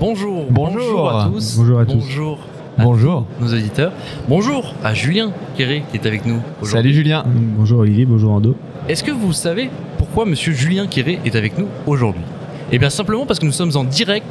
[0.00, 0.46] Bonjour.
[0.50, 1.10] Bonjour.
[1.10, 1.56] à tous.
[1.56, 1.94] Bonjour à tous.
[1.94, 2.38] Bonjour
[2.78, 3.26] à Bonjour.
[3.40, 3.92] nos auditeurs.
[4.28, 6.90] Bonjour à Julien Quéré qui est avec nous aujourd'hui.
[6.90, 7.24] Salut Julien.
[7.26, 8.54] Bonjour Olivier, bonjour Ando.
[8.88, 12.22] Est-ce que vous savez pourquoi monsieur Julien Quéré est avec nous aujourd'hui?
[12.70, 14.26] Eh bien simplement parce que nous sommes en direct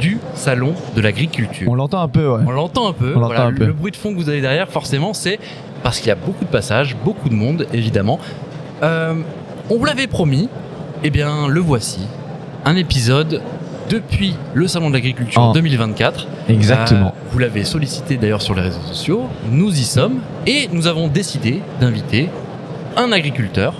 [0.00, 1.70] du salon de l'agriculture.
[1.70, 2.40] On l'entend un peu, ouais.
[2.46, 3.12] On l'entend un peu.
[3.14, 3.66] On Voilà, un peu.
[3.66, 5.38] Le bruit de fond que vous avez derrière, forcément, c'est
[5.82, 8.18] parce qu'il y a beaucoup de passages, beaucoup de monde, évidemment.
[8.82, 9.14] Euh,
[9.70, 10.48] on vous l'avait promis.
[11.02, 12.00] Eh bien, le voici.
[12.64, 13.42] Un épisode
[13.90, 16.26] depuis le Salon de l'Agriculture En- 2024.
[16.48, 17.08] Exactement.
[17.08, 19.24] Euh, vous l'avez sollicité d'ailleurs sur les réseaux sociaux.
[19.50, 20.20] Nous y sommes.
[20.46, 22.28] Et nous avons décidé d'inviter
[22.96, 23.74] un agriculteur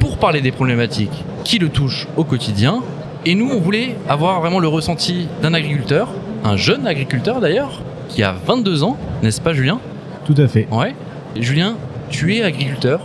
[0.00, 2.82] pour parler des problématiques qui le touchent au quotidien.
[3.26, 6.08] Et nous, on voulait avoir vraiment le ressenti d'un agriculteur,
[6.44, 9.80] un jeune agriculteur d'ailleurs, qui a 22 ans, n'est-ce pas Julien?
[10.24, 10.66] Tout à fait.
[10.70, 10.94] Ouais.
[11.38, 11.74] Julien,
[12.10, 13.00] tu es agriculteur.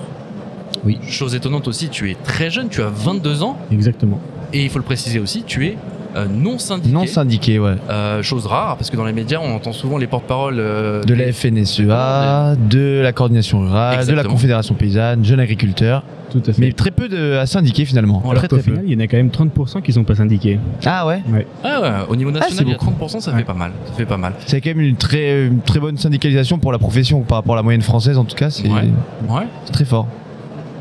[0.85, 0.99] Oui.
[1.07, 3.57] Chose étonnante aussi, tu es très jeune, tu as 22 ans.
[3.71, 4.19] Exactement.
[4.53, 5.77] Et il faut le préciser aussi, tu es
[6.15, 6.93] euh, non syndiqué.
[6.93, 7.75] Non syndiqué, ouais.
[7.89, 11.13] Euh, chose rare, parce que dans les médias, on entend souvent les porte-paroles euh, De
[11.13, 14.23] la des- FNSEA, de la coordination rurale, de la.
[14.23, 16.03] Confédération paysanne, jeune agriculteur.
[16.31, 16.59] Tout à fait.
[16.61, 18.19] Mais très peu de à syndiquer finalement.
[18.21, 18.57] Très Alors très peu.
[18.59, 20.59] final, il y en a quand même 30% qui sont pas syndiqués.
[20.85, 21.21] Ah ouais
[21.63, 23.05] Ah ouais, au niveau national, c'est il y a beaucoup.
[23.05, 23.37] 30%, ça Ouais.
[23.39, 23.71] fait pas mal.
[23.85, 24.33] Ça fait pas mal.
[24.47, 27.57] C'est quand même une très, une très bonne syndicalisation pour la profession par rapport à
[27.57, 28.49] la moyenne française en tout cas.
[28.49, 28.81] C'est Ouais.
[29.29, 29.43] Ouais.
[29.65, 30.07] c'est très fort.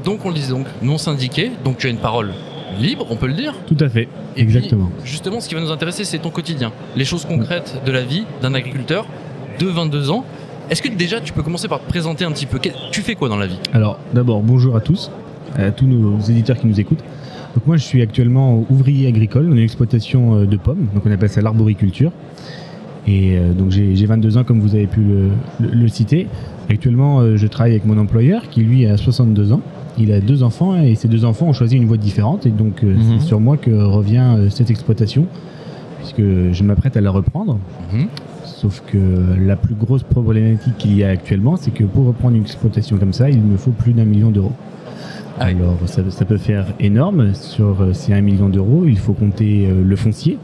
[0.07, 2.31] Donc on le disait donc, non syndiqué, donc tu as une parole
[2.79, 3.55] libre, on peut le dire.
[3.67, 4.09] Tout à fait.
[4.37, 4.91] Et Exactement.
[5.03, 8.03] puis, justement, ce qui va nous intéresser, c'est ton quotidien, les choses concrètes de la
[8.03, 9.07] vie d'un agriculteur
[9.59, 10.25] de 22 ans.
[10.71, 12.59] Est-ce que déjà tu peux commencer par te présenter un petit peu?
[12.93, 13.59] Tu fais quoi dans la vie?
[13.73, 15.11] Alors, d'abord, bonjour à tous,
[15.57, 17.03] à tous nos éditeurs qui nous écoutent.
[17.55, 21.11] Donc moi, je suis actuellement ouvrier agricole dans une exploitation euh, de pommes, donc on
[21.11, 22.11] appelle ça l'arboriculture.
[23.07, 25.29] Et euh, donc j'ai j'ai 22 ans, comme vous avez pu le,
[25.61, 26.27] le- le citer.
[26.71, 29.61] Actuellement, euh, je travaille avec mon employeur qui lui a 62 ans.
[29.99, 32.83] Il a deux enfants et ces deux enfants ont choisi une voie différente et donc
[32.85, 33.19] euh, Mhm.
[33.19, 35.27] c'est sur moi que revient cette exploitation
[35.99, 37.59] puisque je m'apprête à la reprendre.
[37.93, 38.07] Mhm.
[38.45, 38.99] Sauf que
[39.45, 43.13] la plus grosse problématique qu'il y a actuellement, c'est que pour reprendre une exploitation comme
[43.13, 44.53] ça, il me faut plus d'un million d'euros.
[45.41, 45.55] Ah oui.
[45.61, 47.35] Alors ça, ça peut faire énorme.
[47.35, 50.39] Sur ces un million d'euros, il faut compter le foncier,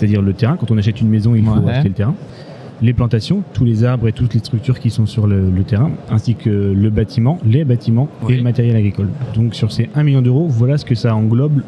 [0.00, 0.56] c'est-à-dire le terrain.
[0.58, 1.72] Quand on achète une maison, il faut Ouais.
[1.72, 2.14] acheter le terrain.
[2.82, 5.90] Les plantations, tous les arbres et toutes les structures qui sont sur le, le terrain,
[6.10, 8.32] ainsi que le bâtiment, les bâtiments Oui.
[8.32, 9.08] et le matériel agricole.
[9.34, 11.60] Donc sur ces 1 million d'euros, voilà ce que ça englobe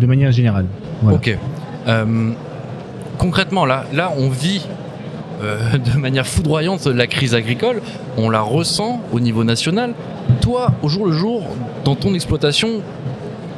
[0.00, 0.66] de manière générale.
[1.02, 1.16] Voilà.
[1.18, 1.38] Ok.
[1.86, 2.30] Euh,
[3.18, 4.66] concrètement, là, là, on vit
[5.42, 7.80] euh, de manière foudroyante la crise agricole.
[8.16, 9.94] On la ressent au niveau national.
[10.40, 11.42] Toi, au jour le jour,
[11.84, 12.68] dans ton exploitation,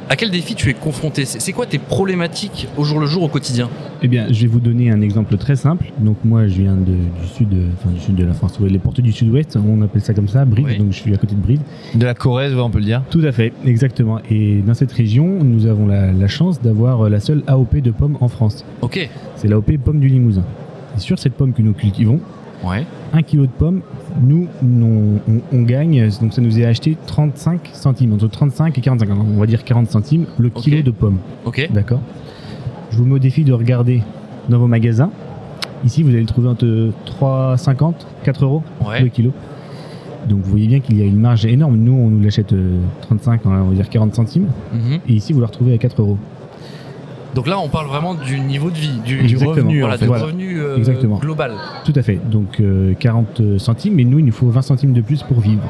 [0.08, 3.28] à quel défi tu es confronté C'est quoi tes problématiques au jour le jour, au
[3.28, 3.68] quotidien
[4.02, 5.86] Eh bien, je vais vous donner un exemple très simple.
[5.98, 8.78] Donc moi, je viens de- du sud, enfin du sud de la France, ouais, les
[8.78, 10.66] portes du sud-ouest, on appelle ça comme ça, Bride.
[10.66, 10.78] Oui.
[10.78, 11.60] Donc je suis à côté de Bride.
[11.94, 13.02] De la Corrèze, on peut le dire.
[13.10, 14.20] Tout à fait, exactement.
[14.30, 17.90] Et dans cette région, nous avons la, la chance d'avoir euh, la seule AOP de
[17.90, 18.64] pommes en France.
[18.82, 19.08] Ok.
[19.36, 20.44] C'est l'AOP pomme du Limousin.
[20.96, 22.20] Et sur cette pomme que nous cultivons,
[22.64, 22.84] Ouais.
[23.12, 23.80] un kilo de pommes,
[24.20, 28.80] nous, on, on- on gagne, donc ça nous est acheté 35 centimes, entre 35 et
[28.80, 31.18] 45, on va dire 40 centimes le kilo de pommes.
[31.44, 31.68] Ok.
[31.72, 32.00] D'accord
[32.90, 34.02] Je vous mets au défi de regarder
[34.48, 35.10] dans vos magasins.
[35.84, 36.90] Ici, vous allez le trouver entre
[37.20, 37.94] 3,50,
[38.24, 39.00] 4 euros Ouais.
[39.02, 39.32] le kilo.
[40.28, 41.76] Donc vous voyez bien qu'il y a une marge énorme.
[41.76, 44.46] Nous, on nous l'achète euh, 35, on va dire 40 centimes.
[44.72, 44.98] Mhm.
[45.08, 46.18] Et ici, vous le retrouvez à 4 euros.
[47.36, 50.04] Donc là, on parle vraiment du niveau de vie, du, revenu, en voilà, fait.
[50.04, 50.24] du Voilà.
[50.24, 51.18] revenu euh, Exactement.
[51.18, 51.52] global.
[51.84, 52.18] Tout à fait.
[52.30, 55.62] Donc euh, 40 centimes, mais nous, il nous faut 20 centimes de plus pour vivre.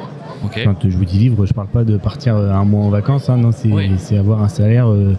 [0.44, 0.60] Ok.
[0.64, 3.28] Quand je vous dis vivre, je parle pas de partir euh, un mois en vacances.
[3.28, 3.90] hein, non, c'est Oui.
[3.98, 5.14] c'est avoir un salaire euh,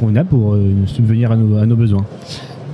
[0.00, 2.04] qu'on a pour euh, subvenir à nos, à nos besoins.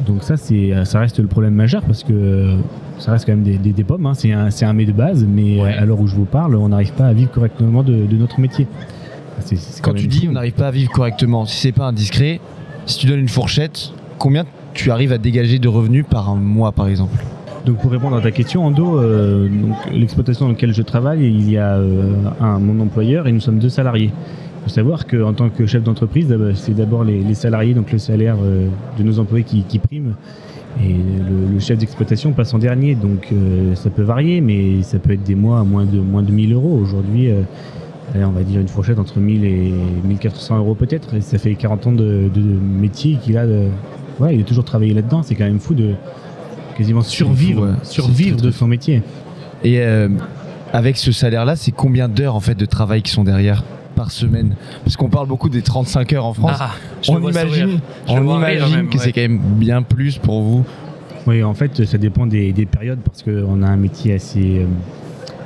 [0.07, 2.57] Donc ça, c'est euh, ça reste le problème majeur parce que euh,
[2.99, 4.07] ça reste quand même des, des- des pommes.
[4.07, 5.75] hein, c'est un, c'est un mets de base, mais Ouais.
[5.77, 8.17] euh, à l'heure où je vous parle, on n'arrive pas à vivre correctement de, de
[8.17, 8.67] notre métier.
[9.41, 10.27] C'est- c'est Quand tu dis fou.
[10.31, 12.41] on n'arrive pas à vivre correctement, si c'est pas indiscret,
[12.91, 16.89] si tu donnes une fourchette, combien tu arrives à dégager de revenus par mois par
[16.89, 17.25] exemple
[17.65, 19.49] Donc pour répondre à ta question, Ando, euh,
[19.93, 22.13] l'exploitation dans laquelle je travaille, il y a euh,
[22.59, 24.11] mon employeur et nous sommes deux salariés.
[24.13, 28.37] Il faut savoir qu'en tant que chef d'entreprise, c'est d'abord les, salariés, donc le salaire
[28.43, 28.67] euh,
[28.99, 30.15] de nos employés qui, prime.
[30.85, 33.29] Et le, chef d'exploitation passe en dernier, donc
[33.75, 36.53] ça peut varier, mais ça peut être des mois à moins de, moins de 1000
[36.53, 36.79] euros.
[36.81, 37.29] Aujourd'hui,
[38.15, 39.73] on va dire une fourchette entre 1000 et
[40.05, 41.15] 1400 euros peut-être.
[41.15, 43.47] Et ça fait 40 ans de, de métier qu'il a.
[43.47, 43.69] De,
[44.19, 45.23] ouais, il a toujours travaillé là-dedans.
[45.23, 45.95] C'est quand même fou de
[46.77, 47.75] quasiment survivre, ouais.
[47.83, 49.03] survivre de son métier.
[49.63, 50.09] Et euh,
[50.73, 53.65] avec ce salaire-là, c'est combien d'heures en fait de travail qui sont derrière
[53.97, 54.55] par semaine?
[54.85, 56.59] Parce qu'on parle beaucoup des 35 heures en France.
[56.59, 56.71] Ah,
[57.09, 59.05] on imagine, on imagine même, que ouais.
[59.05, 60.65] c'est quand même bien plus pour vous.
[61.27, 64.67] Oui, en fait, ça dépend des, des périodes parce qu'on a un métier assez, euh,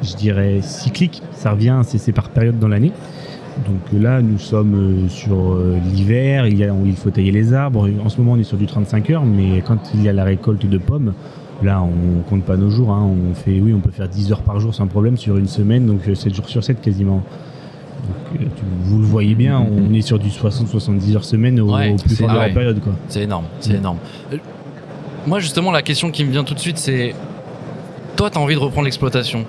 [0.04, 1.22] je dirais, cyclique.
[1.32, 2.92] Ça revient, c'est par période dans l'année.
[3.66, 7.88] Donc là, nous sommes euh, sur euh, l'hiver, il, il faut tailler les arbres.
[8.04, 10.24] En ce moment, on est sur du 35 heures, mais quand il y a la
[10.24, 11.12] récolte de pommes,
[11.62, 12.90] là, on compte pas nos jours.
[12.90, 13.08] hein.
[13.30, 15.86] On fait, oui, on peut faire 10 heures par jour sans problème sur une semaine,
[15.86, 17.22] donc euh, 7 jours sur 7 quasiment.
[18.32, 21.72] Donc, euh, tu- vous le voyez bien, on est sur du 60-70 heures semaine au,
[21.76, 22.52] Ouais, au plus fort de la ouais.
[22.52, 22.80] période.
[23.08, 23.98] C'est énorme, c'est énorme.
[24.32, 24.36] Euh,
[25.28, 27.14] Moi, justement, la question qui me vient tout de suite, c'est
[28.16, 29.44] toi, tu as envie de reprendre l'exploitation,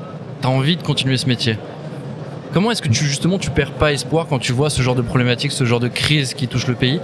[0.50, 1.58] envie de continuer ce métier.
[2.54, 5.02] Comment est-ce que tu justement tu perds pas espoir quand tu vois ce genre de
[5.02, 7.00] problématique, ce genre de crise qui touche le pays?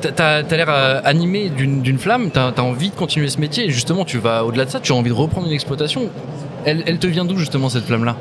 [0.00, 3.66] T'as as, l'air euh, animé d'une d'une flamme, t'as as envie de continuer ce métier
[3.66, 6.08] et justement tu vas au-delà de ça, tu as envie de reprendre une exploitation.
[6.64, 8.16] Elle, elle te vient d'où justement cette flamme-là?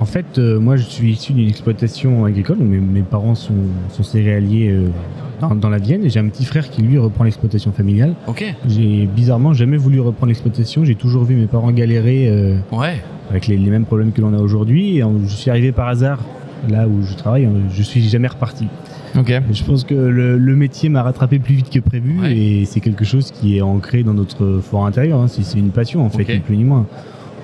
[0.00, 2.58] En fait, euh, moi, je suis issu d'une exploitation agricole.
[2.58, 3.54] Mes, mes parents sont,
[3.90, 4.88] sont céréaliers euh,
[5.40, 8.14] dans, dans la Vienne et j'ai un petit frère qui, lui, reprend l'exploitation familiale.
[8.28, 10.84] Ok, J'ai bizarrement jamais voulu reprendre l'exploitation.
[10.84, 14.32] J'ai toujours vu mes parents galérer euh, ouais, avec les, les mêmes problèmes que l'on
[14.34, 14.98] a aujourd'hui.
[14.98, 16.20] Et en- je suis arrivé par hasard
[16.68, 17.46] là où je travaille.
[17.46, 18.68] euh, Je suis jamais reparti.
[19.18, 19.32] Ok.
[19.50, 22.36] Je pense que le, le métier m'a rattrapé plus vite que prévu Ouais.
[22.36, 25.20] et c'est quelque chose qui est ancré dans notre fort intérieur.
[25.22, 25.26] hein.
[25.28, 26.86] C'est une passion en fait, ni plus ni moins.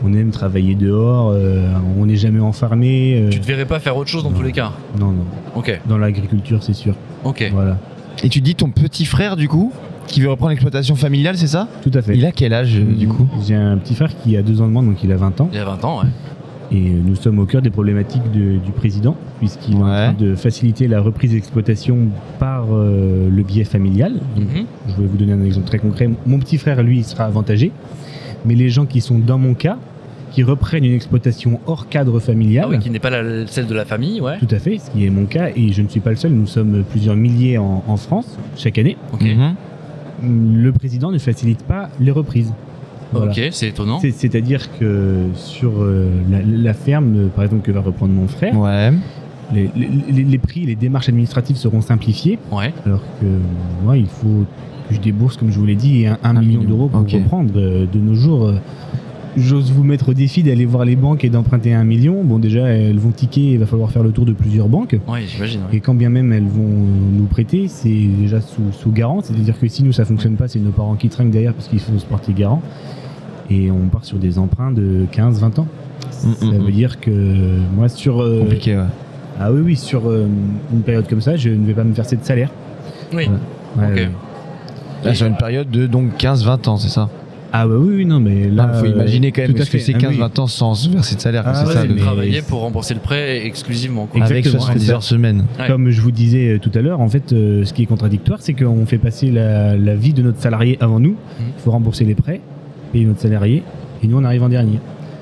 [0.03, 1.31] On aime travailler dehors.
[1.31, 1.69] euh,
[1.99, 3.21] on n'est jamais enfermé.
[3.23, 4.73] euh, tu te verrais pas faire autre chose dans tous les cas.
[4.99, 5.25] non, non.
[5.55, 6.95] Ok, Dans l'agriculture, c'est sûr.
[7.25, 7.51] ok.
[7.53, 7.79] Voilà.
[8.23, 9.73] Et tu dis ton petit frère, du coup,
[10.07, 12.17] qui veut reprendre l'exploitation familiale, c'est ça Tout à fait.
[12.17, 14.67] Il a quel âge, euh, du coup J'ai un petit frère qui a deux ans
[14.67, 15.49] de moins, donc il a 20 ans.
[15.53, 16.09] Il y a 20 ans, ouais.
[16.73, 19.91] Et euh, nous sommes au cœur des problématiques de- du président, puisqu'il est en Ouais.
[19.91, 22.09] train de faciliter la reprise d'exploitation
[22.39, 24.15] par euh, le biais familial.
[24.37, 24.65] Donc, Mhm.
[24.89, 26.09] Je vais vous donner un exemple très concret.
[26.27, 27.71] Mon petit frère, lui, il sera avantagé.
[28.45, 29.79] Mais les gens qui sont dans mon cas,
[30.33, 33.75] qui reprennent une exploitation hors cadre familial, Ah oui, qui n'est pas la- celle de
[33.75, 34.39] la famille, ouais.
[34.39, 36.33] tout à fait, ce qui est mon cas, et je ne suis pas le seul,
[36.33, 39.55] nous sommes plusieurs milliers en, en France chaque année, Mhm.
[40.63, 42.53] le président ne facilite pas les reprises.
[43.13, 43.31] Voilà.
[43.31, 44.01] ok, c'est étonnant.
[44.01, 48.59] C'est- C'est-à-dire que sur euh, la, la ferme, par exemple, que va reprendre mon frère,
[48.59, 48.91] Ouais.
[49.53, 53.27] les, les- les- les prix, les démarches administratives seront simplifiées, Ouais, alors que
[53.85, 54.47] moi, il faut
[54.89, 57.01] que je débourse, comme je vous l'ai dit, un, un Un million million, d'euros pour
[57.01, 57.11] ok.
[57.13, 57.51] reprendre.
[57.57, 58.55] Euh, De nos jours, euh,
[59.37, 62.23] j'ose vous mettre au défi d'aller voir les banques et d'emprunter un million.
[62.23, 64.97] Bon, déjà, elles vont tiquer, il va falloir faire le tour de plusieurs banques.
[65.09, 65.61] ouais, j'imagine.
[65.71, 65.77] ouais.
[65.77, 66.69] Et quand bien même elles vont
[67.19, 69.21] nous prêter, c'est déjà sous, sous garant.
[69.23, 71.81] C'est-à-dire que si nous ça fonctionne pas, c'est nos parents qui trinquent derrière parce qu'il
[71.81, 72.63] faut se porter garant.
[73.51, 75.67] Et on part sur des emprunts de 15-20 ans.
[76.11, 76.71] Ça Mm, mm, veut mm.
[76.73, 77.11] dire que
[77.77, 78.21] moi, sur.
[78.23, 78.83] euh, Compliqué, ouais.
[79.41, 80.27] ah oui, oui, sur euh,
[80.73, 82.51] une période comme ça, je ne vais pas me verser de salaire.
[83.13, 83.25] Oui,
[83.77, 84.09] Ouais.
[85.05, 87.09] Là, sur une période de donc 15-20 ans, c'est ça?
[87.57, 88.69] Ah bah oui, oui, non, mais là.
[88.75, 89.85] Il faut euh, imaginer quand même tout à ce que fait.
[89.93, 90.19] c'est Ah oui.
[90.19, 91.45] 15-20 ans sans se verser de salaire.
[91.47, 94.07] Ah c'est ouais, ça, mais- de- travailler pour rembourser le prêt exclusivement.
[94.07, 94.25] quoi.
[94.25, 95.45] Avec 70 c'est heures semaine.
[95.61, 95.69] Ouais.
[95.69, 98.39] Comme je vous disais euh, tout à l'heure, en fait, euh, ce qui est contradictoire,
[98.43, 101.11] c'est qu'on fait passer la, la vie de notre salarié avant nous.
[101.13, 101.47] Mhm.
[101.57, 102.41] Il faut rembourser les prêts,
[102.93, 103.63] payer notre salarié,
[104.03, 104.81] et nous, on arrive en dernier.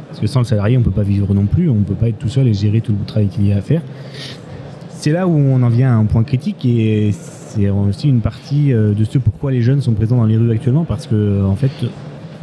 [0.08, 2.18] Parce que sans le salarié, on peut pas vivre non plus, on peut pas être
[2.18, 3.82] tout seul et gérer tout le travail qu'il y a à faire.
[4.90, 7.12] C'est là où on en vient à un point critique et
[7.54, 10.50] c'est aussi une partie euh, de ce pourquoi les jeunes sont présents dans les rues
[10.50, 11.70] actuellement, parce que en fait,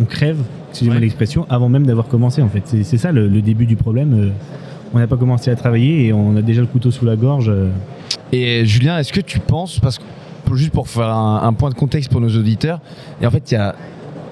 [0.01, 0.38] on crève,
[0.69, 1.01] excusez-moi Ouais.
[1.01, 2.41] l'expression, avant même d'avoir commencé.
[2.41, 4.13] En fait, c'est ça le, le début du problème.
[4.13, 4.29] euh,
[4.94, 7.50] On n'a pas commencé à travailler et on a déjà le couteau sous la gorge.
[7.50, 7.69] euh,
[8.31, 10.03] Et Julien, est-ce que tu penses, parce que
[10.56, 12.79] juste pour faire un, un point de contexte pour nos auditeurs,
[13.21, 13.75] et en fait il y a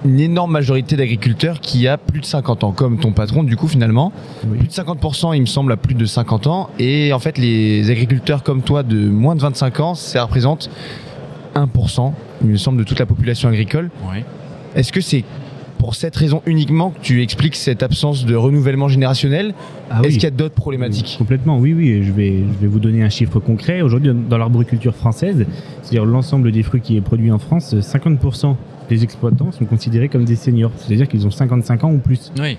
[0.05, 3.67] une énorme majorité d'agriculteurs qui a plus de 50 ans, comme ton patron du coup
[3.67, 4.11] finalement.
[4.47, 4.57] Oui.
[4.59, 7.89] Plus de 50% il me semble à plus de 50 ans, et en fait les
[7.89, 10.69] agriculteurs comme toi de moins de 25 ans, ça représente
[11.55, 12.13] 1%,
[12.43, 13.89] il me semble, de toute la population agricole.
[14.75, 15.23] Est-ce que c'est
[15.79, 19.53] pour cette raison uniquement que tu expliques cette absence de renouvellement générationnel
[19.89, 20.13] Ah Est-ce oui.
[20.15, 22.03] qu'il y a d'autres problématiques Complètement, oui, oui.
[22.03, 23.81] Je vais, je vais vous donner un chiffre concret.
[23.81, 25.45] Aujourd'hui, dans l'arboriculture française,
[25.81, 28.55] c'est-à-dire l'ensemble des fruits qui est produit en France, 50%
[28.89, 30.71] des exploitants sont considérés comme des seniors.
[30.77, 32.31] C'est-à-dire qu'ils ont 55 ans ou plus.
[32.39, 32.57] Oui,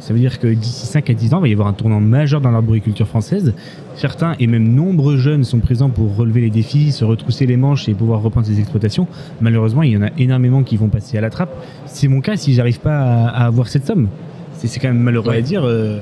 [0.00, 2.00] Ça veut dire que d'ici 5 à 10 ans, il va y avoir un tournant
[2.00, 3.54] majeur dans l'arboriculture française.
[3.96, 7.88] Certains et même nombreux jeunes sont présents pour relever les défis, se retrousser les manches
[7.88, 9.06] et pouvoir reprendre ces exploitations.
[9.40, 11.54] Malheureusement, il y en a énormément qui vont passer à la trappe.
[11.86, 14.08] C'est mon cas si j'arrive pas à, avoir cette somme.
[14.52, 15.38] C'est c'est quand même malheureux Ouais.
[15.38, 15.62] à dire.
[15.64, 15.98] euh,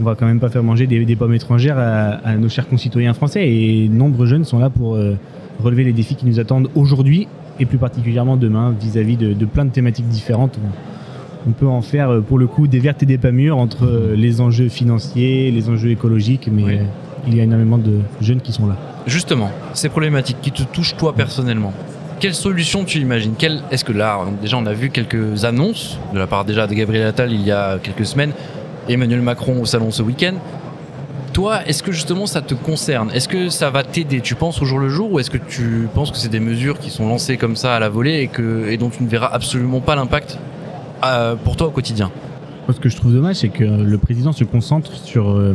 [0.00, 2.66] on va quand même pas faire manger des, des pommes étrangères à, à nos chers
[2.68, 3.46] concitoyens français.
[3.50, 5.14] Et nombreux jeunes sont là pour euh,
[5.62, 7.28] relever les défis qui nous attendent aujourd'hui
[7.60, 10.58] et plus particulièrement demain vis-à-vis de, de plein de thématiques différentes.
[11.46, 13.84] On peut en faire euh, pour le coup des vertes et des pas mûres entre
[13.86, 16.74] euh, les enjeux financiers, les enjeux écologiques, mais Oui.
[16.78, 16.82] euh,
[17.28, 18.76] il y a énormément de jeunes qui sont là.
[19.06, 21.72] justement, ces problématiques qui te touchent toi personnellement,
[22.18, 23.32] quelle solution tu imagines?
[23.38, 26.74] Quelle- Est-ce que là, déjà on a vu quelques annonces de la part déjà de
[26.74, 28.32] Gabriel Attal il y a quelques semaines,
[28.88, 30.34] Emmanuel Macron au salon ce week-end.
[31.32, 33.10] Toi, est-ce que justement ça te concerne?
[33.12, 34.20] Est-ce que ça va t'aider?
[34.20, 36.78] Tu penses au jour le jour ou est-ce que tu penses que c'est des mesures
[36.78, 39.28] qui sont lancées comme ça à la volée et, que, et dont tu ne verras
[39.28, 40.38] absolument pas l'impact
[41.04, 42.10] euh, pour toi au quotidien?
[42.66, 45.54] Moi, ce que je trouve dommage, c'est que le président se concentre sur euh,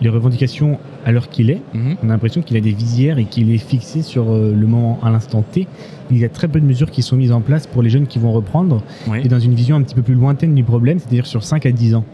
[0.00, 1.96] les revendications à l'heure qu'il est, Mhm.
[2.04, 5.00] on a l'impression qu'il a des visières et qu'il est fixé sur euh, le moment
[5.02, 5.66] à l'instant T.
[6.12, 8.06] Il y a très peu de mesures qui sont mises en place pour les jeunes
[8.06, 9.18] qui vont reprendre Oui.
[9.24, 11.72] et dans une vision un petit peu plus lointaine du problème, c'est-à-dire sur 5 à
[11.72, 12.04] 10 ans.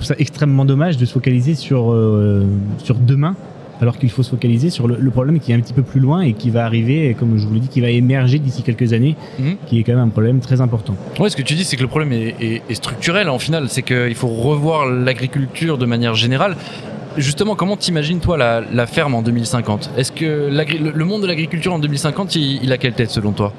[0.00, 2.46] Trouve ça extrêmement dommage de se focaliser sur, euh,
[2.78, 3.36] sur demain
[3.82, 6.00] alors qu'il faut se focaliser sur le, le problème qui est un petit peu plus
[6.00, 8.94] loin et qui va arriver, comme je vous l'ai dit, qui va émerger d'ici quelques
[8.94, 9.56] années, Mhm.
[9.66, 10.96] qui est quand même un problème très important.
[11.18, 13.68] Ouais, ce que tu dis, c'est que le problème est, est- est structurel en final.
[13.68, 16.56] C'est qu'il faut revoir l'agriculture de manière générale.
[17.18, 21.26] Justement, comment t'imagines toi la, la ferme en 2050 Est-ce que le, le monde de
[21.26, 23.52] l'agriculture en 2050, il, il a quelle tête selon toi?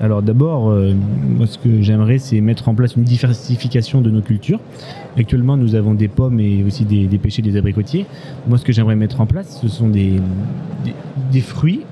[0.00, 0.92] Alors d'abord, euh,
[1.36, 4.60] moi ce que j'aimerais, c'est mettre en place une diversification de nos cultures.
[5.18, 8.06] Actuellement, nous avons des pommes et aussi des, des pêchers, des abricotiers.
[8.48, 10.12] Moi, ce que j'aimerais mettre en place, ce sont des,
[10.84, 10.92] des,
[11.32, 11.82] des fruits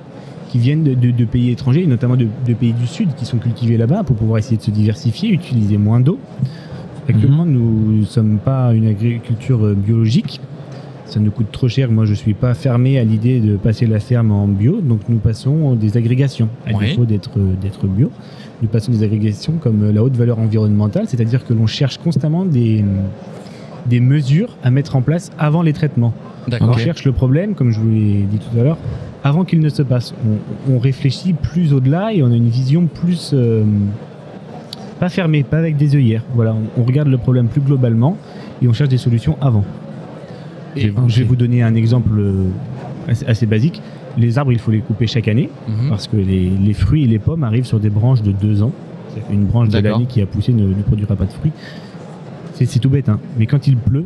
[0.50, 3.24] qui viennent de, de- de pays étrangers, et notamment de, de pays du Sud, qui
[3.24, 6.18] sont cultivés là-bas pour pouvoir essayer de se diversifier, utiliser moins d'eau.
[7.08, 10.40] Actuellement, nous ne sommes pas une agriculture euh, biologique.
[11.14, 11.92] Ça nous coûte trop cher.
[11.92, 14.80] Moi, je ne suis pas fermé à l'idée de passer la ferme en bio.
[14.80, 16.48] Donc, nous passons des agrégations.
[16.66, 16.88] À Oui.
[16.88, 18.10] défaut d'être d'être bio,
[18.62, 22.84] nous passons des agrégations comme la haute valeur environnementale, c'est-à-dire que l'on cherche constamment des,
[23.86, 26.12] des mesures à mettre en place avant les traitements.
[26.60, 28.78] On cherche le problème, comme je vous l'ai dit tout à l'heure,
[29.22, 30.14] avant qu'il ne se passe.
[30.68, 33.30] On, on réfléchit plus au-delà et on a une vision plus...
[33.34, 33.62] euh,
[34.98, 36.22] pas fermée, pas avec des œillères.
[36.34, 38.16] Voilà, on, on regarde le problème plus globalement
[38.62, 39.64] et on cherche des solutions avant.
[40.76, 42.44] Je, vais, je vais vous donner un exemple euh,
[43.08, 43.80] assez, assez basique.
[44.16, 45.88] Les arbres, il faut les couper chaque année Mhm.
[45.88, 48.72] parce que les, les fruits et les pommes arrivent sur des branches de deux ans.
[49.28, 51.52] Qu'une branche de l'année qui a poussé ne, ne produira pas de fruits.
[52.54, 53.18] C'est tout bête, hein.
[53.38, 54.04] mais quand il pleut,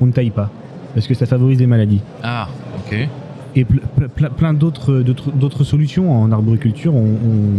[0.00, 0.50] on ne taille pas
[0.94, 2.00] parce que ça favorise les maladies.
[2.22, 2.48] Ah,
[2.78, 3.08] ok.
[3.56, 6.94] Et ple- ple- ple- plein d'autres solutions en arboriculture.
[6.94, 7.06] On,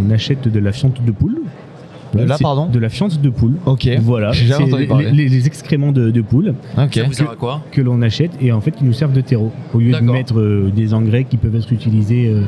[0.08, 1.40] on achète de la fiente de poule.
[2.14, 3.54] De la, pardon De la fiente de poule.
[3.66, 3.88] Ok.
[4.02, 5.12] Voilà, J'ai jamais entendu les, parler.
[5.12, 6.94] les- les excréments de, de poule Ok.
[6.96, 9.22] Ça vous sert à quoi que l'on achète et en fait qui nous servent de
[9.22, 9.52] terreau.
[9.74, 10.14] Au lieu de D'accord.
[10.14, 12.44] mettre euh, des engrais qui peuvent être utilisés euh.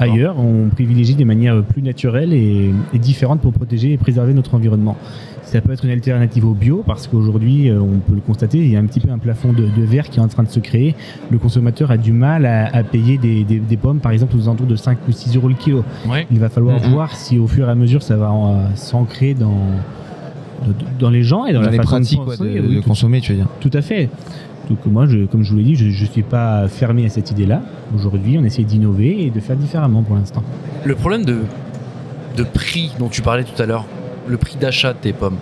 [0.00, 4.54] Ailleurs, on privilégie des manières plus naturelles et, et différentes pour protéger et préserver notre
[4.54, 4.96] environnement.
[5.42, 8.70] Ça peut être une alternative au bio parce qu'aujourd'hui, euh, on peut le constater, il
[8.70, 10.48] y a un petit peu un plafond de, de verre qui est en train de
[10.48, 10.94] se créer.
[11.30, 14.42] Le consommateur a du mal à, à payer des, des- des pommes, par exemple, aux
[14.48, 15.84] alentours de 5 ou 6 euros le kilo.
[16.08, 16.26] Ouais.
[16.32, 16.90] Il va falloir Mhm.
[16.92, 19.54] voir si au fur et à mesure ça va euh, s'ancrer dans,
[20.98, 22.54] dans les gens et dans, Dans la les façon pratiques de ouais, penser.
[22.54, 23.48] de, Oui, de tout- consommer, tu veux dire.
[23.60, 24.08] tout à fait.
[24.68, 27.30] Donc moi, je, comme je vous l'ai dit, je ne suis pas fermé à cette
[27.30, 27.60] idée-là.
[27.94, 30.42] Aujourd'hui, on essaie d'innover et de faire différemment pour l'instant.
[30.84, 31.40] Le problème de,
[32.36, 33.84] de prix dont tu parlais tout à l'heure,
[34.26, 35.36] le prix d'achat de tes pommes,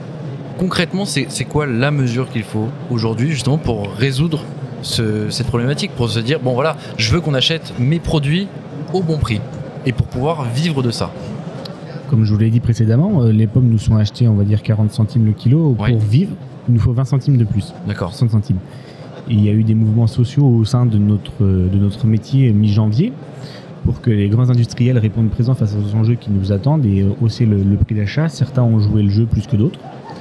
[0.58, 4.42] concrètement, c'est quoi la mesure qu'il faut aujourd'hui justement pour résoudre
[4.82, 8.48] ce- cette problématique Pour se dire, bon voilà, je veux qu'on achète mes produits
[8.92, 9.40] au bon prix
[9.86, 11.12] et pour pouvoir vivre de ça.
[12.10, 14.62] Comme je vous l'ai dit précédemment, euh, les pommes nous sont achetées, on va dire
[14.62, 15.74] 40 centimes le kilo.
[15.74, 15.94] Pour Ouais.
[15.94, 16.32] vivre,
[16.68, 18.10] il nous faut 20 centimes de plus, D'accord.
[18.10, 18.58] 60 centimes.
[19.28, 23.12] Il y a eu des mouvements sociaux au sein de notre, de notre métier mi-janvier
[23.84, 27.08] pour que les grands industriels répondent présents face aux enjeux qui nous attendent et euh,
[27.20, 28.28] hausser le, le prix d'achat.
[28.28, 29.78] Certains ont joué le jeu plus que d'autres.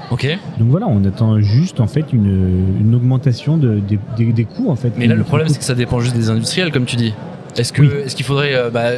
[0.09, 0.27] Ok.
[0.59, 4.69] Donc voilà, on attend juste en fait une, une augmentation de, des, des- des coûts
[4.69, 4.91] en fait.
[4.97, 7.13] Mais là, le problème, c'est que ça dépend juste des industriels, comme tu dis.
[7.57, 7.87] Est-ce que, Oui.
[8.05, 8.89] est-ce qu'il faudrait euh, bah,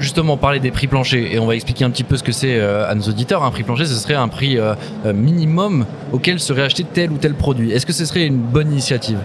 [0.00, 2.58] justement parler des prix planchers et on va expliquer un petit peu ce que c'est
[2.58, 3.44] euh, à nos auditeurs.
[3.44, 4.74] Un prix plancher, ce serait un prix euh,
[5.06, 7.70] euh, minimum auquel serait acheté tel ou tel produit.
[7.70, 9.18] Est-ce que ce serait une bonne initiative?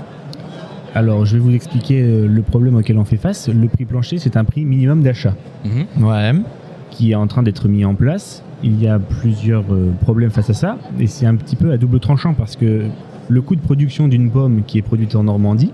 [0.94, 3.50] Alors, je vais vous expliquer euh, le problème auquel on fait face.
[3.50, 5.34] Le prix plancher, c'est un prix minimum d'achat
[5.65, 6.05] Mhm.
[6.05, 6.32] Ouais.
[6.91, 8.44] qui est en train d'être mis en place.
[8.63, 11.77] Il y a plusieurs euh, problèmes face à ça, et c'est un petit peu à
[11.77, 12.84] double tranchant parce que
[13.27, 15.72] le coût de production d'une pomme qui est produite en Normandie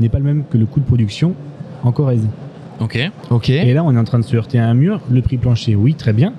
[0.00, 1.34] n'est pas le même que le coût de production
[1.82, 2.26] en Corrèze.
[2.82, 2.98] Ok.
[3.30, 3.50] Ok.
[3.50, 5.00] Et là, on est en train de se heurter à un mur.
[5.10, 6.32] Le prix plancher, oui, très bien,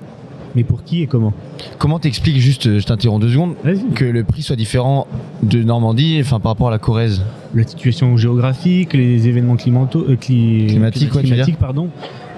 [0.54, 1.32] mais pour qui et comment
[1.78, 3.54] Comment t'expliques juste, euh, je t'interromps deux secondes,
[3.94, 5.06] que le prix soit différent
[5.42, 7.22] de Normandie, enfin par rapport à la Corrèze
[7.54, 10.66] la situation géographique, les événements climato- euh, cli-
[11.20, 11.88] Climatiques, pardon,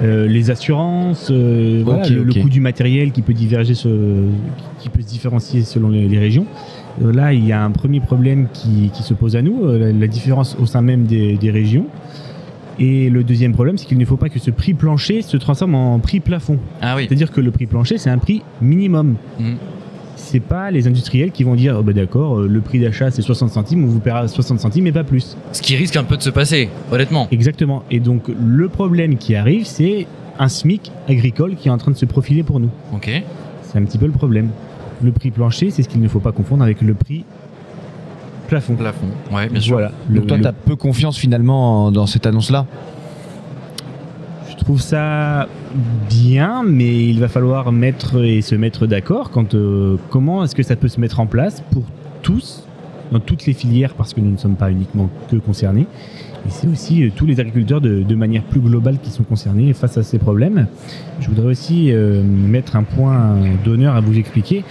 [0.03, 4.27] euh, les assurances, euh, voilà, le, coût du matériel qui peut diverger, ce-
[4.79, 6.45] qui peut se différencier selon les, les régions.
[7.01, 10.07] Là, il y a un premier problème qui, qui se pose à nous, la, la
[10.07, 11.87] différence au sein même des, des régions.
[12.79, 15.75] Et le deuxième problème, c'est qu'il ne faut pas que ce prix plancher se transforme
[15.75, 16.59] en prix plafond.
[16.83, 17.07] Ah oui.
[17.07, 19.17] C'est-à-dire que le prix plancher, c'est un prix minimum.
[19.39, 19.57] Mhm.
[20.17, 23.23] C'est pas les industriels qui vont dire, oh, bah d'accord, euh, le prix d'achat c'est
[23.23, 25.37] 60 centimes, on vous paiera 60 centimes et pas plus.
[25.53, 27.29] Ce qui risque un peu de se passer, honnêtement.
[27.31, 27.85] Exactement.
[27.91, 30.07] Et donc le problème qui arrive, c'est
[30.39, 32.71] un SMIC agricole qui est en train de se profiler pour nous.
[32.93, 33.11] Ok.
[33.63, 34.49] C'est un petit peu le problème.
[35.03, 37.25] Le prix plancher, c'est ce qu'il ne faut pas confondre avec le prix
[38.47, 38.75] plafond.
[38.75, 39.07] Plafond.
[39.33, 39.75] Ouais, bien sûr.
[39.77, 39.93] Voilà.
[40.09, 42.67] Le- Donc toi, le- t'as peu confiance finalement dans cette annonce-là
[44.49, 45.47] je trouve ça
[46.09, 50.63] bien, mais il va falloir mettre et se mettre d'accord quant euh, comment est-ce que
[50.65, 51.85] ça peut se mettre en place pour
[52.23, 52.65] tous
[53.13, 55.83] dans toutes les filières parce que nous ne sommes pas uniquement que concernés.
[56.47, 59.73] Et c'est aussi euh, tous les agriculteurs de, de manière plus globale qui sont concernés
[59.73, 60.67] face à ces problèmes.
[61.21, 64.65] Je voudrais aussi euh, mettre un point d'honneur à vous expliquer.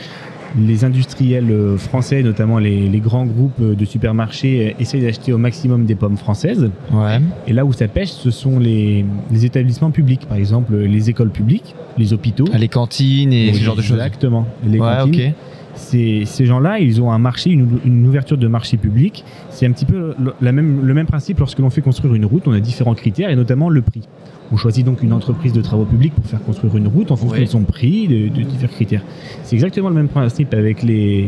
[0.57, 5.37] Les industriels euh, français, notamment les, les grands groupes de supermarchés, euh, essayent d'acheter au
[5.37, 6.69] maximum des pommes françaises.
[6.93, 7.19] Ouais.
[7.47, 11.31] Et là où ça pêche, ce sont les, les établissements publics, par exemple les écoles
[11.31, 12.45] publiques, les hôpitaux.
[12.57, 13.97] Les cantines et ce genre de choses.
[13.97, 14.45] Exactement.
[14.65, 15.33] Les Ouais, cantines.
[15.75, 19.23] Ces, ces gens-là, ils ont un marché, une, une ouverture de marché public.
[19.49, 22.25] C'est un petit peu le, la même, le même principe lorsque l'on fait construire une
[22.25, 22.47] route.
[22.47, 24.07] On a différents critères et notamment le prix.
[24.51, 27.35] On choisit donc une entreprise de travaux publics pour faire construire une route en fonction
[27.39, 27.45] Ouais.
[27.45, 29.01] de son prix, de, de différents critères.
[29.43, 31.27] C'est exactement le même principe avec les,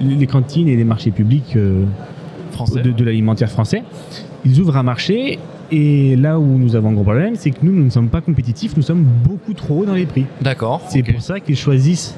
[0.00, 1.84] les cantines et les marchés publics euh,
[2.52, 2.80] Français.
[2.82, 3.82] de, de l'alimentaire français.
[4.44, 5.38] Ils ouvrent un marché
[5.72, 8.20] et là où nous avons un gros problème, c'est que nous, nous ne sommes pas
[8.20, 10.24] compétitifs, nous sommes beaucoup trop hauts dans les prix.
[10.40, 10.80] D'accord.
[10.88, 12.14] C'est pour ça qu'ils choisissent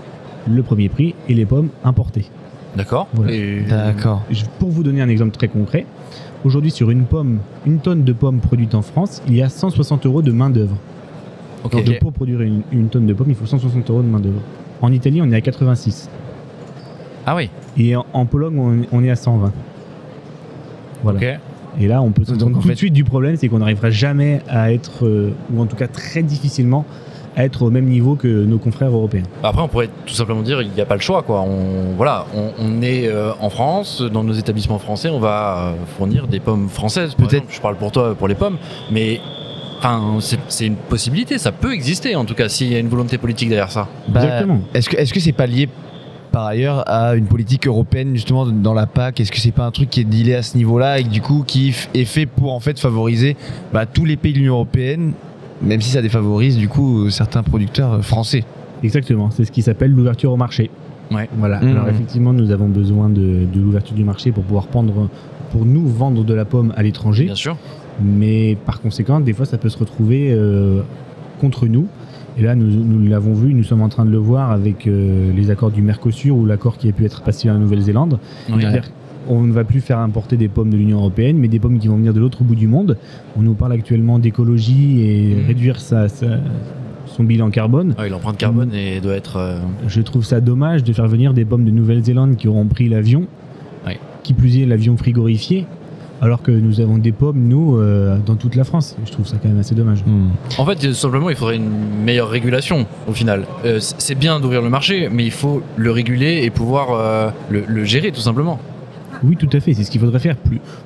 [0.47, 2.27] le premier prix et les pommes importées.
[2.77, 3.09] D'accord.
[3.15, 3.33] Voilà.
[3.33, 4.23] Et- D'accord.
[4.59, 5.87] Pour vous donner un exemple très concret,
[6.45, 10.07] aujourd'hui sur une pomme, une tonne de pommes produite en France, il y a 160
[10.07, 10.77] euros de main d'œuvre.
[11.65, 11.83] Ok.
[11.85, 14.41] Donc pour produire une, une tonne de pommes, il faut 160 euros de main d'œuvre.
[14.81, 16.09] En Italie, on est à 86
[17.27, 17.51] Ah oui.
[17.77, 18.59] et en, en Pologne,
[18.93, 19.53] on, on est à 120.
[21.03, 21.19] Voilà.
[21.19, 21.41] Ok.
[21.81, 23.49] Et là, on peut se Donc, rendre en tout fait- de suite du problème, c'est
[23.49, 26.85] qu'on n'arrivera jamais à être, euh, ou en tout cas très difficilement,
[27.45, 29.23] être au même niveau que nos confrères européens.
[29.43, 31.43] Après, on pourrait tout simplement dire il n'y a pas le choix, quoi.
[31.43, 35.73] On, voilà, on, on est euh, en France, dans nos établissements français, on va euh,
[35.97, 37.15] fournir des pommes françaises.
[37.15, 37.47] Peut-être-.
[37.49, 38.59] Je parle pour toi pour les pommes,
[38.91, 39.21] mais
[39.79, 40.19] enfin,
[40.49, 43.49] c'est une possibilité, ça peut exister en tout cas s'il y a une volonté politique
[43.49, 43.89] derrière ça.
[44.09, 44.61] Bah, Exactement.
[44.75, 45.69] Est-ce que est-ce que c'est pas lié
[46.33, 49.21] par ailleurs à une politique européenne justement dans la PAC?
[49.21, 51.21] Est-ce que c'est pas un truc qui est dealé à ce niveau-là et que, du
[51.23, 53.37] coup qui est fait pour en fait favoriser
[53.73, 55.13] bah, tous les pays de l'Union européenne,
[55.63, 58.45] même si ça défavorise du coup certains producteurs euh, français
[58.83, 60.71] Exactement, c'est ce qui s'appelle l'ouverture au marché.
[61.11, 61.29] Ouais.
[61.37, 61.61] Voilà.
[61.61, 61.69] Mhm.
[61.69, 65.09] Alors effectivement, nous avons besoin de, de l'ouverture du marché pour pouvoir prendre,
[65.51, 67.25] pour nous vendre de la pomme à l'étranger.
[67.25, 67.57] Bien sûr.
[68.01, 70.83] Mais par conséquent, des fois, ça peut se retrouver euh,
[71.41, 71.89] contre nous.
[72.39, 75.33] Et là, nous, nous l'avons vu, nous sommes en train de le voir avec euh,
[75.35, 78.21] les accords du Mercosur ou l'accord qui a pu être passé en Nouvelle-Zélande.
[78.53, 78.65] Oui.
[79.29, 81.87] Qu'on ne va plus faire importer des pommes de l'Union européenne, mais des pommes qui
[81.87, 82.97] vont venir de l'autre bout du monde.
[83.37, 85.47] On nous parle actuellement d'écologie et Mhm.
[85.47, 86.39] réduire sa- sa-
[87.07, 87.95] son bilan carbone.
[87.99, 89.37] Ouais, L'empreinte carbone et doit être.
[89.37, 92.89] euh, Je trouve ça dommage de faire venir des pommes de Nouvelle-Zélande qui auront pris
[92.89, 93.25] l'avion,
[93.87, 93.99] Ouais.
[94.23, 95.67] qui plus est l'avion frigorifié,
[96.23, 98.97] alors que nous avons des pommes, nous, euh, dans toute la France.
[99.05, 100.05] Je trouve ça quand même assez dommage.
[100.57, 103.45] En fait, tout simplement, il faudrait une meilleure régulation au final.
[103.67, 107.85] Euh, c'est bien d'ouvrir le marché, mais il faut le réguler et pouvoir le, le
[107.85, 108.59] gérer tout simplement.
[109.25, 110.37] Oui, tout à fait, c'est ce qu'il faudrait faire.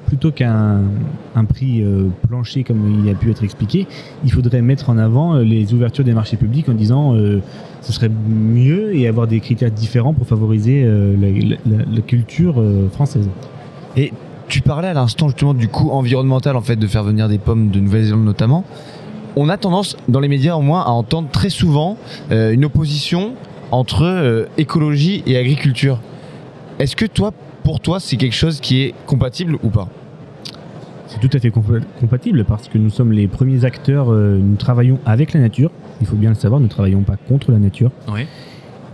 [0.07, 0.81] Plutôt qu'un
[1.35, 3.87] un prix euh, plancher, comme il a pu être expliqué,
[4.25, 7.41] il faudrait mettre en avant euh, les ouvertures des marchés publics en disant euh,
[7.83, 11.15] ce serait mieux et avoir des critères différents pour favoriser euh,
[11.67, 13.29] la, culture française.
[14.49, 17.71] Tu parlais à l'instant justement du coût environnemental en fait de faire venir des pommes
[17.71, 18.65] de Nouvelle-Zélande notamment.
[19.37, 21.97] On a tendance dans les médias au moins à entendre très souvent
[22.31, 23.33] une opposition
[23.71, 26.01] entre écologie et agriculture.
[26.79, 27.33] Est-ce que toi,
[27.65, 29.89] pour toi, c'est quelque chose qui est compatible ou pas
[31.07, 34.57] C'est tout à fait compa- compatible parce que nous sommes les premiers acteurs, euh, nous
[34.57, 35.71] travaillons avec la nature.
[36.01, 37.91] Il faut bien le savoir, nous ne travaillons pas contre la nature.
[38.13, 38.23] Oui.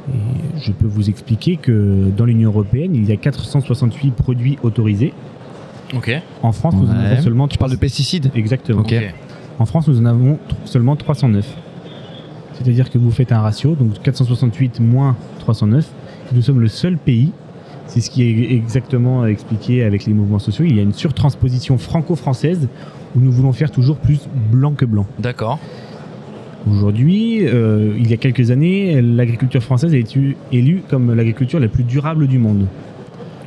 [0.09, 5.13] Et je peux vous expliquer que dans l'Union européenne, il y a 468 produits autorisés.
[5.95, 6.11] Ok.
[6.43, 7.07] En France, nous en Ouais.
[7.13, 8.81] avons seulement Tu parles de pesticides Exactement.
[8.81, 8.95] Ok.
[9.59, 11.47] En France, nous en avons seulement 309.
[12.55, 15.87] C'est-à-dire que vous faites un ratio, donc 468 moins 309.
[16.33, 17.33] Nous sommes le seul pays,
[17.89, 21.79] c'est ce qui est exactement expliqué avec les mouvements sociaux, il y a une surtransposition
[21.79, 22.69] franco-française
[23.17, 24.21] où nous voulons faire toujours plus
[24.53, 25.07] blanc que blanc.
[25.19, 25.59] D'accord.
[26.71, 31.69] Aujourd'hui, euh, il y a quelques années, l'agriculture française a été élue comme l'agriculture la
[31.69, 32.67] plus durable du monde.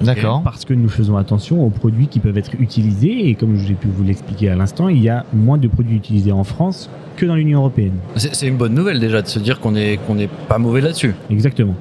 [0.01, 0.41] D'accord.
[0.43, 3.87] Parce que nous faisons attention aux produits qui peuvent être utilisés et comme j'ai pu
[3.87, 7.35] vous l'expliquer à l'instant, il y a moins de produits utilisés en France que dans
[7.35, 7.93] l'Union européenne.
[8.15, 9.99] C'est une bonne nouvelle déjà de se dire qu'on n'est
[10.47, 11.13] pas mauvais là-dessus.
[11.29, 11.75] Exactement.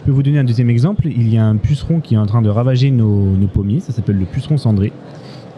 [0.00, 1.06] Je peux vous donner un deuxième exemple.
[1.06, 3.80] Il y a un puceron qui est en train de ravager nos, nos pommiers.
[3.80, 4.92] Ça s'appelle le puceron cendré.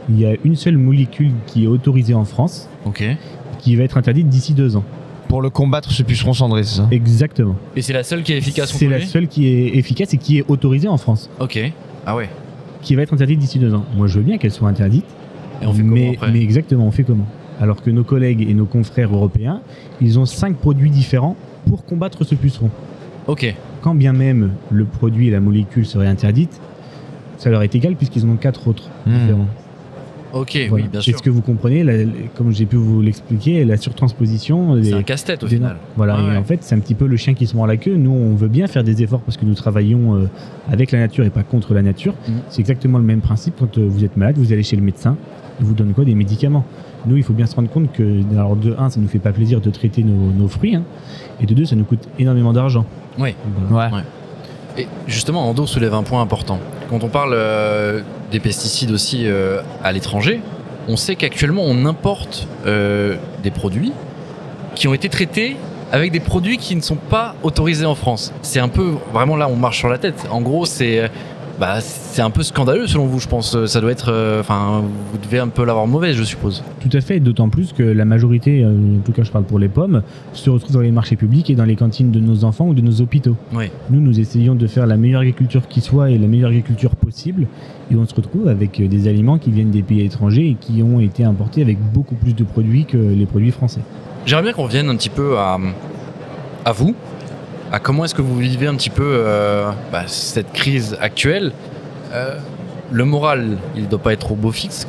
[0.08, 3.04] Il y a une seule molécule qui est autorisée en France, Ok.
[3.60, 4.82] qui va être interdite d'ici deux ans.
[5.28, 6.88] Pour le combattre, ce puceron cendré, c'est ça?
[6.90, 7.54] Exactement.
[7.76, 10.38] Et c'est la seule qui est efficace C'est la seule qui est efficace et qui
[10.38, 11.58] est autorisée en France, Ok.
[12.04, 12.28] Ah ouais.
[12.82, 13.84] qui va être interdite d'ici deux ans.
[13.96, 15.06] Moi, je veux bien qu'elle soit interdite,
[15.62, 16.32] Et on fait comment mais, après?
[16.32, 17.26] mais exactement, on fait comment?
[17.60, 19.60] Alors que nos collègues et nos confrères européens,
[20.00, 21.36] ils ont cinq produits différents
[21.68, 22.70] pour combattre ce puceron.
[23.28, 23.54] Ok.
[23.82, 26.60] Quand bien même le produit et la molécule seraient interdites,
[27.36, 29.10] ça leur est égal puisqu'ils en ont quatre autres Hmm.
[29.18, 29.46] différents.
[30.34, 30.84] Ok, Voilà.
[30.84, 31.12] oui, bien sûr.
[31.14, 32.04] Est-ce que vous comprenez, la-
[32.38, 35.76] comme j'ai pu vous l'expliquer, la surtransposition C'est des- un casse-tête au des final.
[35.94, 36.36] Voilà, Ouais, et ouais.
[36.38, 37.96] en fait, c'est un petit peu le chien qui se mord la queue.
[37.96, 40.28] Nous, on veut bien faire des efforts parce que nous travaillons euh,
[40.70, 42.14] avec la nature et pas contre la nature.
[42.28, 42.34] Mhm.
[42.48, 43.56] C'est exactement le même principe.
[43.58, 45.16] Quand euh, vous êtes malade, vous allez chez le médecin,
[45.60, 46.64] il vous donne quoi Des médicaments?
[47.06, 49.32] Nous, il faut bien se rendre compte que, alors, de un, ça nous fait pas
[49.32, 50.84] plaisir de traiter nos, nos fruits, hein,
[51.40, 52.84] et de deux, ça nous coûte énormément d'argent.
[53.18, 53.34] Oui.
[53.68, 53.96] Voilà.
[53.96, 54.02] Ouais.
[54.78, 56.58] Et justement, Ando soulève un point important.
[56.88, 60.40] Quand on parle euh, des pesticides aussi euh, à l'étranger,
[60.88, 63.92] on sait qu'actuellement on importe euh, des produits
[64.74, 65.56] qui ont été traités
[65.92, 68.32] avec des produits qui ne sont pas autorisés en France.
[68.40, 70.26] C'est un peu, vraiment là, on marche sur la tête.
[70.30, 71.08] En gros, c'est, euh,
[71.62, 73.66] bah, c'est un peu scandaleux selon vous, je pense.
[73.66, 76.64] Ça doit être, euh, enfin, vous devez un peu l'avoir mauvaise, je suppose.
[76.80, 79.60] Tout à fait, d'autant plus que la majorité, euh, en tout cas je parle pour
[79.60, 82.66] les pommes, se retrouve dans les marchés publics et dans les cantines de nos enfants
[82.66, 83.36] ou de nos hôpitaux.
[83.52, 83.66] Oui.
[83.90, 87.46] Nous, nous essayons de faire la meilleure agriculture qui soit et la meilleure agriculture possible.
[87.92, 90.82] Et on se retrouve avec euh, des aliments qui viennent des pays étrangers et qui
[90.82, 93.82] ont été importés avec beaucoup plus de produits que les produits français.
[94.26, 95.60] J'aimerais bien qu'on revienne un petit peu à,
[96.64, 96.96] à vous,
[97.80, 101.52] comment est-ce que vous vivez un petit peu euh, bah, cette crise actuelle.
[102.12, 102.36] Euh,
[102.90, 104.86] le moral, il ne doit pas être au beau fixe.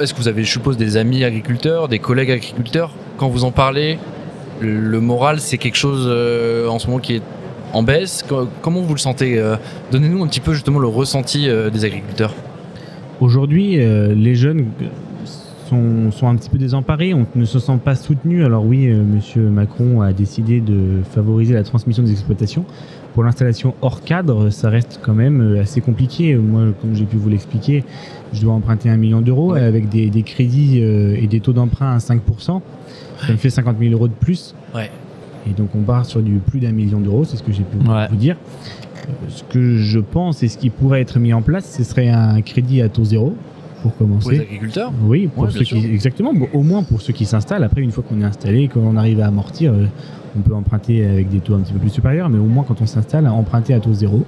[0.00, 3.50] Est-ce que vous avez, je suppose, des amis agriculteurs, des collègues agriculteurs Quand vous en
[3.50, 3.98] parlez,
[4.60, 7.22] le moral, c'est quelque chose euh, en ce moment qui est
[7.72, 8.22] en baisse.
[8.28, 9.42] Co- Comment vous le sentez
[9.90, 12.34] Donnez-nous un petit peu justement le ressenti des agriculteurs.
[13.20, 14.66] Aujourd'hui, les jeunes
[15.70, 18.44] sont, sont un petit peu désemparés, on ne se sent pas soutenus.
[18.44, 22.64] Alors oui, euh, Monsieur Macron a décidé de favoriser la transmission des exploitations.
[23.14, 26.34] Pour l'installation hors cadre, ça reste quand même euh, assez compliqué.
[26.36, 27.84] Moi, comme j'ai pu vous l'expliquer,
[28.32, 29.60] je dois emprunter un million d'euros Ouais.
[29.62, 32.18] avec des, des crédits euh, et des taux d'emprunt à 5%.
[33.26, 34.54] Ça me fait 50 000 euros de plus.
[34.74, 34.90] Ouais.
[35.48, 37.76] Et donc on part sur du plus d'un million d'euros, c'est ce que j'ai pu
[37.78, 38.36] vous dire.
[39.08, 42.08] Euh, Ce que je pense et ce qui pourrait être mis en place, ce serait
[42.10, 43.34] un crédit à taux zéro
[43.82, 44.40] pour Pour les commencer.
[44.40, 46.32] agriculteurs Oui, pour Ouais, ceux qui, exactement.
[46.52, 47.64] Au moins pour ceux qui s'installent.
[47.64, 49.86] Après, une fois qu'on est installé, qu'on arrive à amortir, euh,
[50.36, 52.80] on peut emprunter avec des taux un petit peu plus supérieurs, mais au moins quand
[52.80, 54.24] on s'installe, emprunter à taux zéro.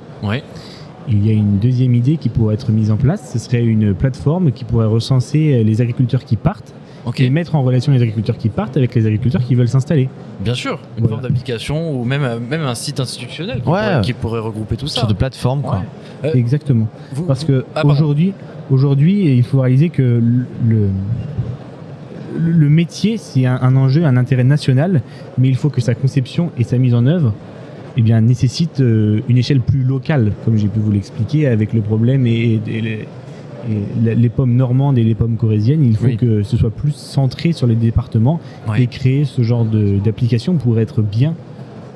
[1.09, 3.33] Il y a une deuxième idée qui pourrait être mise en place.
[3.33, 6.73] Ce serait une plateforme qui pourrait recenser euh, les agriculteurs qui partent
[7.19, 10.09] Et mettre en relation les agriculteurs qui partent avec les agriculteurs qui veulent s'installer.
[10.41, 10.79] Bien sûr.
[10.97, 11.09] Une Voilà.
[11.17, 13.81] forme d'application ou même, même un site institutionnel qui, Ouais.
[13.81, 15.01] pourrait, qui pourrait regrouper tout ça.
[15.01, 15.83] Sur de plateforme, quoi.
[16.23, 16.31] Ouais.
[16.31, 16.87] Euh, Exactement.
[17.13, 18.33] Vous- Parce que Ah, aujourd'hui,
[18.71, 20.89] aujourd'hui, il faut réaliser que le, le,
[22.39, 25.03] le métier, c'est un, un enjeu, un intérêt national,
[25.39, 27.35] mais il faut que sa conception et sa mise en œuvre
[27.97, 31.83] eh bien, nécessitent euh, une échelle plus locale, comme j'ai pu vous l'expliquer, avec le
[31.83, 33.07] problème et, et les,
[33.71, 35.85] et les pommes normandes et les pommes corésiennes.
[35.85, 36.17] Il faut Oui.
[36.17, 38.41] que ce soit plus centré sur les départements
[38.77, 41.35] et créer ce genre d'application pour être bien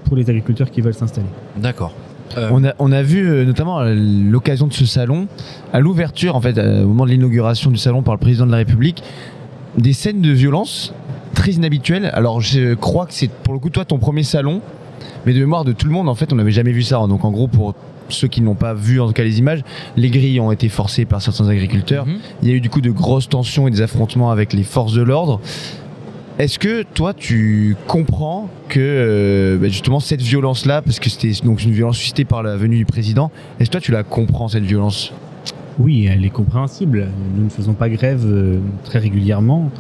[0.05, 1.27] pour les agriculteurs qui veulent s'installer.
[1.57, 1.93] D'accord.
[2.37, 5.27] Euh, On a, on a vu euh, notamment à l'occasion de ce salon,
[5.73, 8.51] à l'ouverture, en fait, euh, au moment de l'inauguration du salon par le président de
[8.51, 9.03] la République,
[9.79, 10.93] des scènes de violence
[11.35, 12.11] très inhabituelles.
[12.15, 14.61] Alors, je crois que c'est pour le coup, toi, ton premier salon,
[15.25, 16.97] mais de mémoire de tout le monde, en fait, on n'avait jamais vu ça.
[17.09, 17.75] Donc, en gros, pour
[18.09, 19.63] ceux qui n'ont pas vu en tout cas les images,
[19.97, 22.07] les grilles ont été forcées par certains agriculteurs.
[22.07, 22.19] mhm.
[22.43, 24.93] Il y a eu du coup de grosses tensions et des affrontements avec les forces
[24.93, 25.41] de l'ordre.
[26.39, 31.63] Est-ce que toi tu comprends que euh, bah, justement cette violence-là, parce que c'était donc
[31.65, 34.65] une violence suscitée par la venue du président, est-ce que toi tu la comprends cette
[34.65, 35.15] violence?
[35.79, 37.09] Oui, elle est compréhensible.
[37.37, 39.71] Nous ne faisons pas grève euh, très régulièrement.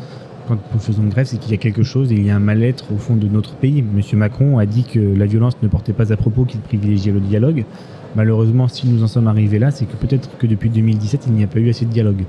[0.49, 2.41] Quand nous faisons grève, c'est qu'il y a quelque chose et il y a un
[2.41, 3.83] mal-être au fond de notre pays.
[3.83, 7.21] Monsieur Macron a dit que la violence ne portait pas à propos, qu'il privilégiait le
[7.21, 7.65] dialogue.
[8.14, 11.45] Malheureusement, si nous en sommes arrivés là, c'est que peut-être que depuis 2017, il n'y
[11.45, 12.25] a pas eu assez de dialogue.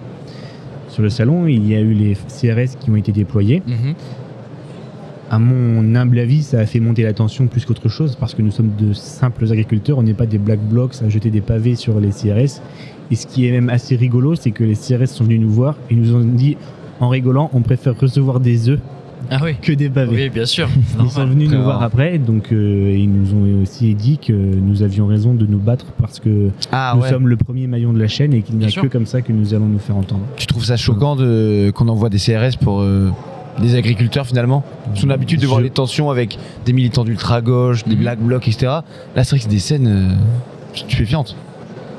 [0.89, 3.61] Sur le salon, il y a eu les CRS qui ont été déployés.
[3.65, 3.93] Mhm.
[5.29, 8.41] À mon humble avis, ça a fait monter la tension plus qu'autre chose parce que
[8.41, 11.75] nous sommes de simples agriculteurs, on n'est pas des black blocs à jeter des pavés
[11.75, 12.61] sur les CRS.
[13.11, 15.75] Et ce qui est même assez rigolo, c'est que les CRS sont venus nous voir
[15.89, 16.55] et nous ont dit
[16.99, 18.79] en rigolant, on préfère recevoir des œufs
[19.29, 19.55] Ah oui.
[19.61, 20.15] que des pavés.
[20.15, 20.69] Oui, bien sûr.
[21.03, 24.83] Ils sont venus nous voir après, donc euh, ils nous ont aussi dit que nous
[24.83, 28.07] avions raison de nous battre parce que Ah nous sommes le premier maillon de la
[28.07, 28.81] chaîne et qu'il n'y a sûr.
[28.83, 30.21] que comme ça que nous allons nous faire entendre.
[30.37, 33.09] Tu trouves ça choquant de, qu'on envoie des CRS pour euh,
[33.61, 34.63] des agriculteurs finalement?
[35.03, 38.01] A l'habitude de voir les tensions avec des militants d'ultra-gauche, des Mhm.
[38.01, 38.67] black blocs, etc.
[38.67, 38.83] Là
[39.23, 40.13] c'est vrai que c'est des scènes euh,
[40.73, 41.35] stupéfiantes.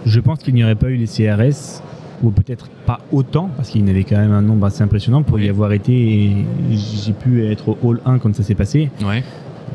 [0.06, 1.82] Je pense qu'il n'y aurait pas eu les CRS,
[2.22, 5.22] ou peut-être pas autant, parce qu'il y en avait quand même un nombre assez impressionnant
[5.22, 5.46] pour Oui.
[5.46, 5.92] y avoir été.
[5.92, 6.32] Et
[6.72, 8.90] j'ai pu être au hall 1 quand ça s'est passé.
[9.04, 9.22] Ouais.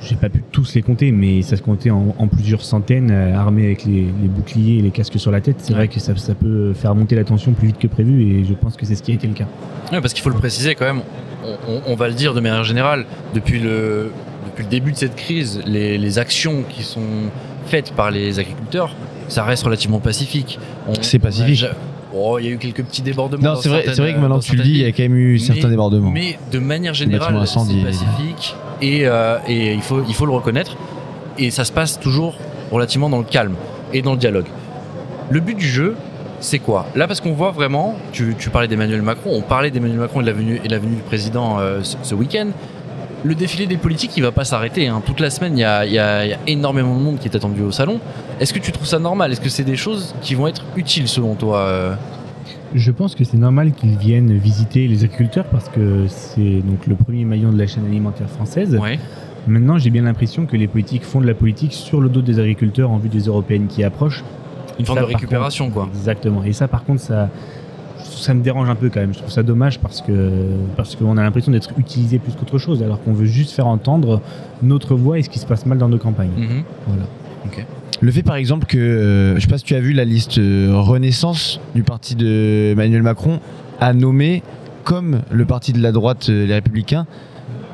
[0.02, 3.38] J'ai pas pu tous les compter, mais ça se comptait en, en plusieurs centaines, euh,
[3.38, 5.58] armés avec les, les boucliers et les casques sur la tête.
[5.60, 5.78] C'est Ouais.
[5.80, 8.54] vrai que ça, ça peut faire monter la tension plus vite que prévu, et je
[8.54, 9.46] pense que c'est ce qui a été le cas.
[9.92, 11.02] Ouais, parce qu'il faut le préciser quand même,
[11.46, 14.12] on, on- on va le dire de manière générale, depuis le,
[14.48, 17.02] depuis le début de cette crise, les, les actions qui sont
[17.68, 18.96] faites par les agriculteurs,
[19.30, 20.60] ça reste relativement pacifique.
[21.02, 21.66] C'est on a pacifique.
[22.16, 23.54] Oh, il y a eu quelques petits débordements.
[23.54, 25.04] Non, c'est vrai, c'est vrai que maintenant que tu le dis, il y a quand
[25.04, 26.12] même eu certains Mais- débordements.
[26.12, 30.76] Mais de manière générale, c'est pacifique et, euh, et il, faut, il faut le reconnaître.
[31.40, 32.36] Et ça se passe toujours
[32.72, 33.56] relativement dans le calme
[33.94, 34.46] et dans le dialogue.
[35.32, 35.96] Le but du jeu,
[36.40, 36.86] c'est quoi?
[36.96, 40.24] Là, parce qu'on voit vraiment, tu, tu parlais d'Emmanuel Macron, on parlait d'Emmanuel Macron et
[40.24, 42.48] de la venue, et de la venue du président euh, ce, ce week-end.
[43.26, 44.88] Le défilé des politiques, il va pas s'arrêter.
[44.88, 45.02] hein.
[45.06, 47.20] Toute la semaine, il y a, il y a- il y a énormément de monde
[47.20, 48.00] qui est attendu au salon.
[48.40, 49.32] Est-ce que tu trouves ça normal?
[49.32, 51.96] Est-ce que c'est des choses qui vont être utiles selon toi euh?
[52.76, 56.96] Je pense que c'est normal qu'ils viennent visiter les agriculteurs parce que c'est donc le
[56.96, 58.76] premier maillon de la chaîne alimentaire française.
[58.82, 59.00] Ouais.
[59.48, 62.40] Maintenant, j'ai bien l'impression que les politiques font de la politique sur le dos des
[62.40, 64.24] agriculteurs en vue des européennes qui approchent.
[64.80, 65.90] Une forme de récupération, contre, quoi.
[65.94, 66.44] Exactement.
[66.44, 67.30] Et ça, par contre, ça,
[68.24, 69.14] ça me dérange un peu quand même.
[69.14, 70.32] Je trouve ça dommage parce que
[70.76, 74.22] parce qu'on a l'impression d'être utilisé plus qu'autre chose, alors qu'on veut juste faire entendre
[74.62, 76.32] notre voix et ce qui se passe mal dans nos campagnes.
[76.38, 76.64] Mhm.
[76.88, 77.04] Voilà.
[78.02, 80.38] Le fait par exemple que, euh, je sais pas si tu as vu la liste
[80.38, 83.40] euh, Renaissance du parti de Emmanuel Macron
[83.80, 84.44] a nommé
[84.84, 87.06] comme le parti de la droite, euh, les Républicains,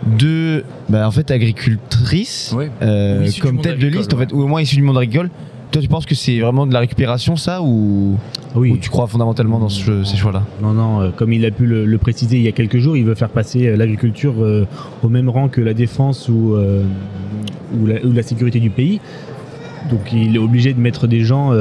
[0.06, 2.70] deux bah, en fait agricultrices Ouais.
[2.82, 5.30] euh, comme tête de liste en fait, ou au moins issues du monde agricole.
[5.72, 8.16] Toi, tu penses que c'est vraiment de la récupération ça ou,
[8.56, 8.72] Oui.
[8.72, 11.68] ou tu crois fondamentalement dans ce- ces choix-là Non, non, euh, comme il a pu
[11.68, 14.66] le, le préciser il y a quelques jours, il veut faire passer euh, l'agriculture euh,
[15.04, 19.00] au même rang que la défense ou, ou, la, ou la sécurité du pays.
[19.92, 21.52] Donc il est obligé de mettre des gens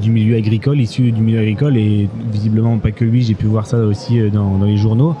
[0.00, 3.66] du milieu agricole, issus du milieu agricole, et visiblement pas que lui, j'ai pu voir
[3.66, 5.14] ça aussi dans, dans les journaux,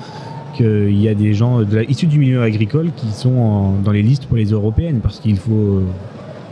[0.56, 3.92] qu'il y a des gens de la- issus du milieu agricole qui sont en- dans
[3.92, 5.82] les listes pour les européennes, parce qu'il faut...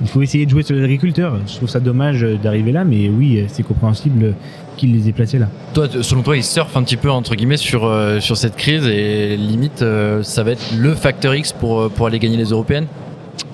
[0.04, 1.38] euh, il faut essayer de jouer sur les agriculteurs.
[1.46, 4.34] Je trouve ça dommage euh, d'arriver là, mais oui, euh, c'est compréhensible
[4.76, 5.48] qu'il les ait placés là.
[5.72, 8.86] Toi, selon toi, ils surfent un petit peu entre guillemets sur euh, sur cette crise
[8.86, 12.50] et limite, euh, ça va être le facteur X pour euh, pour aller gagner les
[12.50, 12.86] européennes?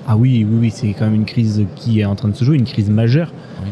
[0.07, 2.45] Ah oui, oui, oui, c'est quand même une crise qui est en train de se
[2.45, 3.33] jouer, une crise majeure.
[3.63, 3.71] Oui.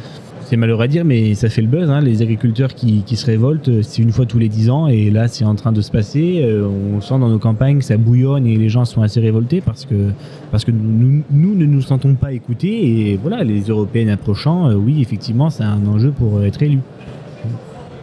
[0.48, 1.90] C'est malheureux à dire, mais ça fait le buzz.
[1.90, 2.00] hein.
[2.00, 5.28] Les agriculteurs qui, se révoltent, euh, c'est une fois tous les dix ans, et là,
[5.28, 6.40] c'est en train de se passer.
[6.42, 9.84] Euh, on sent dans nos campagnes, ça bouillonne et les gens sont assez révoltés parce
[9.84, 10.12] que,
[10.50, 13.10] parce que nous, ne nous sentons pas écoutés.
[13.10, 16.78] Et voilà, les européennes approchant, euh, oui, effectivement, c'est un enjeu pour être élu.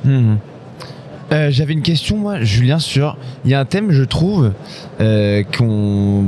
[0.05, 3.17] Euh, J'avais une question, moi, Julien, sur.
[3.43, 4.51] Il y a un thème, je trouve,
[4.99, 6.25] qu'on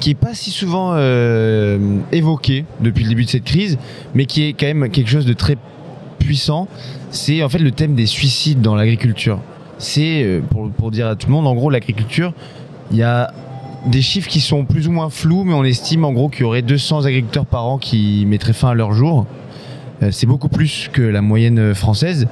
[0.00, 3.78] qui est pas si souvent euh, évoqué depuis le début de cette crise,
[4.14, 5.56] mais qui est quand même quelque chose de très
[6.18, 6.68] puissant.
[7.10, 9.40] C'est en fait le thème des suicides dans l'agriculture.
[9.78, 12.32] C'est, euh, pour, dire à tout le monde, en gros, l'agriculture,
[12.90, 13.32] il y a
[13.86, 16.44] des chiffres qui sont plus ou moins flous, mais on estime en gros qu'il y
[16.44, 19.26] aurait 200 agriculteurs par an qui mettraient fin à leur jour.
[20.02, 22.26] Euh, c'est beaucoup plus que la moyenne française.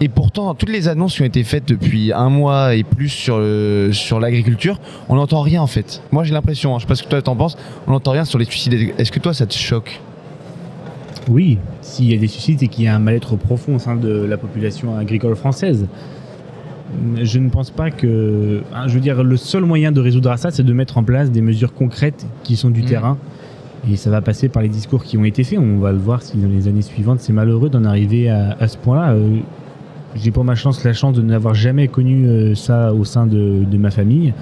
[0.00, 3.38] Et pourtant, toutes les annonces qui ont été faites depuis un mois et plus sur,
[3.38, 6.02] le- sur l'agriculture, on n'entend rien en fait.
[6.12, 7.56] Moi j'ai l'impression, hein, je sais pas ce que toi t'en penses,
[7.88, 8.92] on n'entend rien sur les suicides.
[8.96, 10.00] Est-ce que toi ça te choque?
[11.28, 13.96] Oui, s'il y a des suicides, c'est qu'il y a un mal-être profond au sein
[13.96, 15.86] de la population agricole française.
[17.20, 18.62] Je ne pense pas que.
[18.74, 21.30] hein, Je veux dire, le seul moyen de résoudre ça, c'est de mettre en place
[21.30, 22.86] des mesures concrètes qui sont du Mhm.
[22.88, 23.18] terrain.
[23.90, 25.58] Et ça va passer par les discours qui ont été faits.
[25.58, 28.68] On va le voir si dans les années suivantes, c'est malheureux d'en arriver à, à
[28.68, 29.12] ce point-là.
[29.12, 29.38] Euh,
[30.14, 33.64] J'ai pour ma chance la chance de n'avoir jamais connu euh, ça au sein de,
[33.64, 34.32] de ma famille.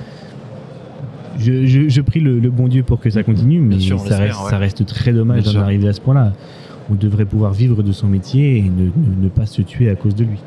[1.39, 4.17] Je, je- je prie le, le bon Dieu pour que ça continue, mais sûr, ça,
[4.19, 4.51] reste, ouais.
[4.51, 6.33] ça reste très dommage d'en arriver à ce point-là.
[6.91, 9.97] On devrait pouvoir vivre de son métier et ne, ne- ne pas se tuer à
[9.97, 10.39] cause de lui.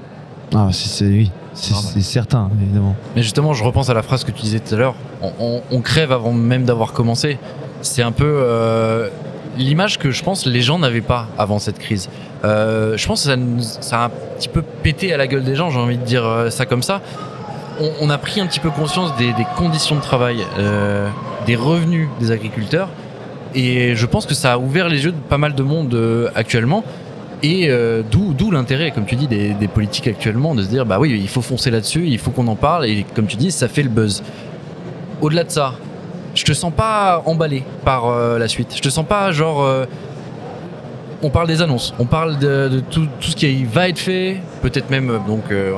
[0.56, 2.96] Ah, c'est, c'est- oui, c'est, certain, évidemment.
[3.16, 4.96] Mais justement, je repense à la phrase que tu disais tout à l'heure.
[5.22, 7.38] On, on- on crève avant même d'avoir commencé.
[7.82, 9.10] C'est un peu euh,
[9.58, 12.10] l'image que je pense les gens n'avaient pas avant cette crise.
[12.44, 13.38] Euh, je pense que
[13.82, 15.70] ça, a un petit peu pété à la gueule des gens.
[15.70, 17.02] J'ai envie de dire euh, ça comme ça.
[18.02, 21.08] On, a pris un petit peu conscience des, conditions de travail, euh,
[21.46, 22.90] des revenus des agriculteurs.
[23.56, 26.84] Et je pense que ça a ouvert les yeux de pas mal de monde actuellement.
[27.42, 27.72] Et
[28.12, 31.30] d'où l'intérêt, comme tu dis, des, des politiques actuellement, de se dire bah oui, il
[31.30, 33.90] faut foncer là-dessus, il faut qu'on en parle, et comme tu dis, ça fait le
[33.90, 34.24] buzz.
[35.22, 35.76] Au-delà de ça,
[36.36, 38.74] je te sens pas emballé par la suite.
[38.76, 39.66] Je te sens pas genre.
[41.22, 44.38] On parle des annonces, on parle de, de tout, tout ce qui va être fait,
[44.62, 45.74] peut-être même euh, donc euh,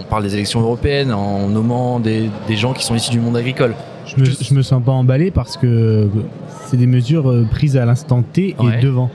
[0.00, 3.36] on, parle des élections européennes en nommant des, des gens qui sont issus du monde
[3.36, 3.74] agricole.
[4.06, 6.08] Je me, Je- me sens pas emballé parce que
[6.66, 8.78] c'est des mesures euh, prises à l'instant T et Ouais.
[8.80, 9.10] devant.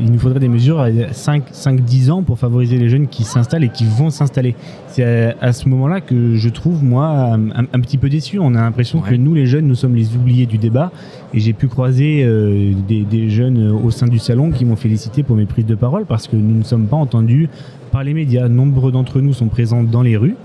[0.00, 3.68] Il nous faudrait des mesures à 5-10 ans pour favoriser les jeunes qui s'installent et
[3.68, 4.54] qui vont s'installer.
[4.88, 8.38] C'est à, à ce moment-là que je trouve, moi, un, un petit peu déçu.
[8.38, 9.10] On a l'impression Ouais.
[9.10, 10.90] que nous, les jeunes, nous sommes les oubliés du débat.
[11.34, 15.22] Et j'ai pu croiser euh, des, des jeunes au sein du salon qui m'ont félicité
[15.22, 17.48] pour mes prises de parole parce que nous ne sommes pas entendus
[17.90, 18.48] par les médias.
[18.48, 20.36] Nombre d'entre nous sont présents dans les rues,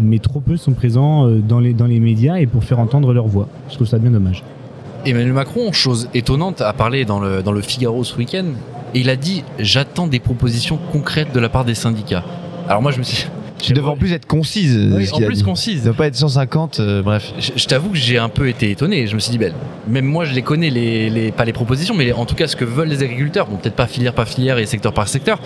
[0.00, 3.12] mais trop peu sont présents euh, dans les, dans les médias et pour faire entendre
[3.12, 3.48] leur voix.
[3.68, 4.42] Je trouve ça bien dommage.
[5.04, 8.46] Emmanuel Macron, chose étonnante, a parlé dans le, dans le Figaro ce week-end
[8.94, 12.24] et il a dit J'attends des propositions concrètes de la part des syndicats.
[12.68, 13.26] Alors moi, je me suis,
[13.60, 14.78] Tu devrais en plus être concise.
[14.94, 15.82] Oui, en plus concise.
[15.82, 17.32] Doit pas être 150, euh, bref.
[17.40, 19.08] Je, je t'avoue que j'ai un peu été étonné.
[19.08, 19.52] Je me suis dit, ben,
[19.88, 22.54] même moi, je les connais, les, les- pas les propositions, mais en tout cas ce
[22.54, 23.48] que veulent les agriculteurs.
[23.48, 25.40] Bon, peut-être pas filière par filière et secteur par secteur,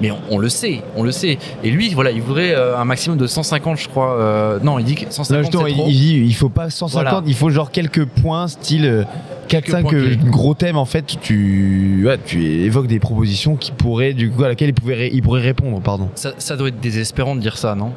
[0.00, 1.38] mais on, on le sait, on le sait.
[1.64, 4.18] Et lui, voilà, il voudrait euh, un maximum de 150, je crois.
[4.18, 5.86] euh, non, il dit que Là, 150 justement, c'est il, trop.
[5.88, 7.22] il dit il faut pas 150, Voilà.
[7.26, 9.04] il faut genre quelques points, style euh,
[9.48, 10.16] 4-5 points clés.
[10.26, 11.16] gros thèmes en fait.
[11.20, 15.22] Tu, ouais, tu évoques des propositions qui pourraient, du coup, à laquelle il, pouvait il
[15.22, 16.08] pourrait répondre, pardon.
[16.14, 17.92] Ça, ça doit être désespérant de dire ça, non?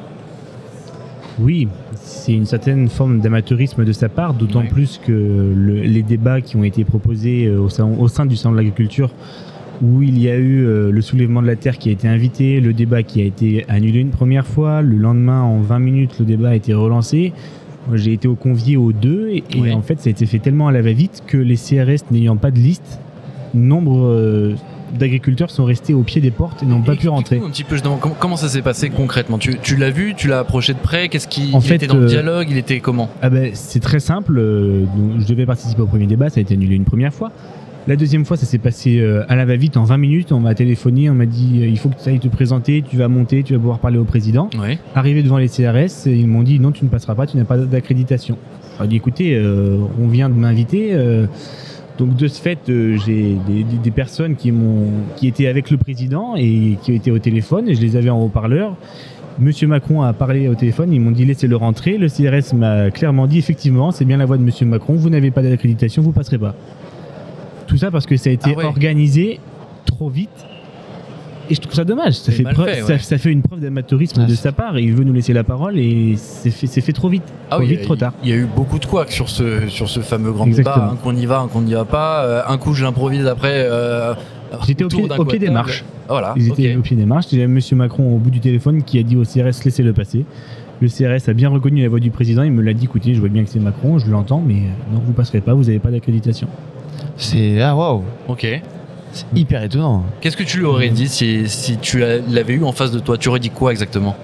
[1.40, 1.66] Oui,
[2.02, 4.68] c'est une certaine forme d'amateurisme de sa part, d'autant Ouais.
[4.68, 8.36] plus que le- les débats qui ont été proposés euh, au, salon- au sein du
[8.36, 9.10] Salon de l'agriculture,
[9.82, 12.60] où il y a eu euh, le soulèvement de la terre qui a été invité,
[12.60, 16.24] le débat qui a été annulé une première fois, le lendemain, en 20 minutes, le
[16.24, 17.32] débat a été relancé.
[17.94, 19.42] J'ai été au convié aux deux, et,
[19.72, 22.52] en fait, ça a été fait tellement à la va-vite que les CRS n'ayant pas
[22.52, 23.00] de liste,
[23.54, 24.54] nombre euh,
[24.96, 27.38] d'agriculteurs sont restés au pied des portes et n'ont pas pu rentrer.
[27.44, 29.36] Un petit peu, je demande, comment, comment ça s'est passé concrètement?
[29.36, 31.08] Tu, tu l'as vu, tu l'as approché de près?
[31.08, 32.46] Qu'est-ce qui En il fait, était dans le euh, dialogue?
[32.50, 33.10] Il était comment?
[33.20, 34.38] Ah ben, c'est très simple.
[34.38, 37.32] je devais participer au premier débat, ça a été annulé une première fois.
[37.88, 40.30] La deuxième fois, ça s'est passé euh, à la va-vite en 20 minutes.
[40.32, 42.96] On m'a téléphoné, on m'a dit euh, il faut que tu ailles te présenter, tu
[42.96, 44.48] vas monter, tu vas pouvoir parler au président.
[44.94, 47.58] Arrivé devant les CRS, ils m'ont dit non, tu ne passeras pas, tu n'as pas
[47.58, 48.38] d'accréditation.
[48.80, 50.90] J'ai dit écoutez, euh, on vient de m'inviter.
[50.92, 51.26] euh,
[51.98, 55.70] donc de ce fait, euh, j'ai des, des- des personnes qui, m'ont, qui étaient avec
[55.70, 58.76] le président et qui étaient au téléphone et je les avais en haut-parleur.
[59.38, 61.98] Monsieur Macron a parlé au téléphone, ils m'ont dit laissez-le rentrer.
[61.98, 65.30] Le CRS m'a clairement dit effectivement, c'est bien la voix de Monsieur Macron, vous n'avez
[65.32, 66.54] pas d'accréditation, vous passerez pas.
[67.72, 68.64] Tout ça parce que ça a été Ah ouais.
[68.64, 69.40] organisé
[69.86, 70.28] trop vite.
[71.50, 72.14] Et je trouve ça dommage.
[72.14, 72.98] Ça fait, preuve- fait, ça, ouais.
[72.98, 74.76] ça fait une preuve d'amateurisme Ah, de sa part.
[74.76, 77.22] Et il veut nous laisser la parole et c'est fait, c'est fait trop vite.
[77.50, 78.12] Ah trop oui, vite, il- trop tard.
[78.22, 80.88] Il y a eu beaucoup de couacs sur ce, sur ce fameux grand Exactement.
[80.90, 80.98] débat.
[81.02, 82.24] Qu'on y va, qu'on n'y va pas.
[82.24, 83.64] euh, un coup, je l'improvise après.
[83.70, 84.14] euh,
[84.66, 85.82] J'étais au pied, d'un au pied des marches.
[86.08, 86.34] Voilà.
[86.36, 87.26] Ils étaient au pied des marches.
[87.30, 90.26] J'ai Monsieur Macron au bout du téléphone qui a dit au CRS laissez-le passer.
[90.82, 92.42] Le CRS a bien reconnu la voix du président.
[92.42, 94.54] Il me l'a dit écoutez, je vois bien que c'est Macron, je l'entends, mais
[94.92, 96.48] non, vous passerez pas, vous n'avez pas d'accréditation.
[97.16, 98.46] C'est, ah waouh, Ok.
[99.12, 100.04] c'est hyper étonnant.
[100.20, 103.18] Qu'est-ce que tu lui aurais dit si, si tu l'avais eu en face de toi?
[103.18, 104.16] Tu aurais dit quoi exactement?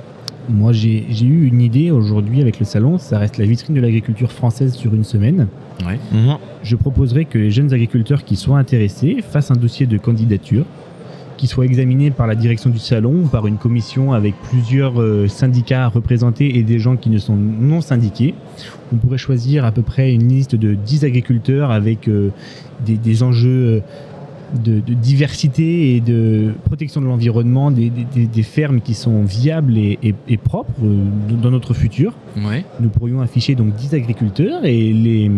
[0.51, 2.97] Moi, j'ai j'ai eu une idée aujourd'hui avec le salon.
[2.97, 5.47] Ça reste la vitrine de l'agriculture française sur une semaine.
[5.85, 6.38] Mhm.
[6.62, 10.64] Je proposerais que les jeunes agriculteurs qui soient intéressés fassent un dossier de candidature
[11.38, 15.29] qui soit examiné par la direction du salon ou par une commission avec plusieurs euh,
[15.29, 18.35] syndicats représentés et des gens qui ne sont non syndiqués.
[18.92, 22.31] On pourrait choisir à peu près une liste de 10 agriculteurs avec euh,
[22.85, 23.81] des, enjeux euh,
[24.65, 29.23] de, de diversité et de protection de l'environnement, des, des- des- des fermes qui sont
[29.25, 30.97] viables et, et- et propres euh,
[31.43, 32.15] dans notre futur
[32.81, 35.31] nous pourrions afficher donc 10 agriculteurs et les,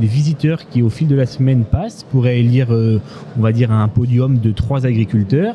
[0.00, 3.00] les visiteurs qui au fil de la semaine passent pourraient élire, euh,
[3.38, 5.54] on va dire, un podium de 3 agriculteurs.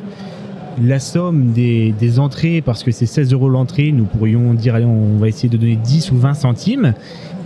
[0.83, 4.85] La somme des, des entrées, parce que c'est 16 euros l'entrée, nous pourrions dire, allez,
[4.85, 6.93] on va essayer de donner 10 ou 20 centimes.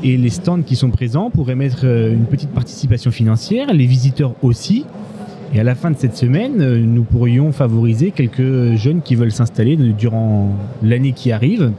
[0.01, 4.33] Et les stands qui sont présents pourraient mettre euh, une petite participation financière, les visiteurs
[4.43, 4.85] aussi.
[5.53, 9.31] Et à la fin de cette semaine, euh, nous pourrions favoriser quelques jeunes qui veulent
[9.31, 10.51] s'installer durant
[10.83, 11.71] l'année qui arrive.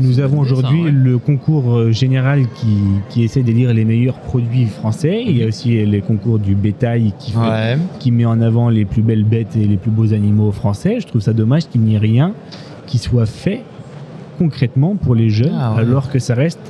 [0.00, 0.90] Nous avons aujourd'hui ouais.
[0.90, 2.78] le concours euh, général qui,
[3.10, 5.22] qui essaie d'élire les meilleurs produits français.
[5.26, 7.76] Il y a aussi les concours du bétail qui, fait- Ouais.
[7.98, 11.00] qui met en avant les plus belles bêtes et les plus beaux animaux français.
[11.00, 12.32] Je trouve ça dommage qu'il n'y ait rien
[12.86, 13.60] qui soit fait
[14.38, 15.80] concrètement pour les jeunes, Ah ouais.
[15.82, 16.60] alors que ça reste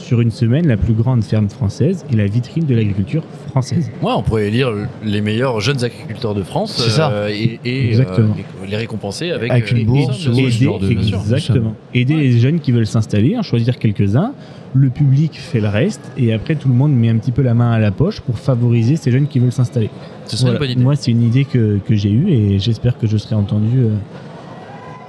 [0.00, 3.90] sur une semaine la plus grande ferme française et la vitrine de l'agriculture française.
[4.02, 4.72] Ouais, on pourrait élire
[5.04, 7.10] les meilleurs jeunes agriculteurs de France ça.
[7.12, 8.34] euh, et, et, Exactement.
[8.38, 10.70] euh, et les récompenser avec, Avec une euh, bourse ou ce sûr.
[10.72, 10.90] genre de-.
[10.90, 11.74] Exactement.
[11.94, 12.20] Aider Ouais.
[12.22, 14.32] les jeunes qui veulent s'installer, en choisir quelques-uns.
[14.72, 17.54] Le public fait le reste et après tout le monde met un petit peu la
[17.54, 19.90] main à la poche pour favoriser ces jeunes qui veulent s'installer.
[20.26, 20.54] Ce serait Voilà.
[20.54, 20.82] une bonne idée.
[20.84, 23.88] Moi, c'est une idée que, que j'ai eue et j'espère que je serai entendu euh,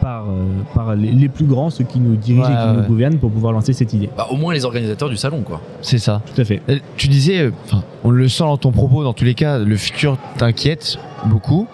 [0.02, 2.82] par, euh, par les, les plus grands, ceux qui nous dirigent Ouais, et qui ouais.
[2.82, 4.10] nous gouvernent pour pouvoir lancer cette idée.
[4.18, 5.62] Bah, au moins les organisateurs du salon, quoi.
[5.82, 6.22] C'est ça.
[6.34, 6.62] Tout à fait.
[6.70, 9.60] Euh, Tu disais, euh, enfin, on le sent dans ton propos, dans tous les cas,
[9.60, 11.68] le futur t'inquiète beaucoup.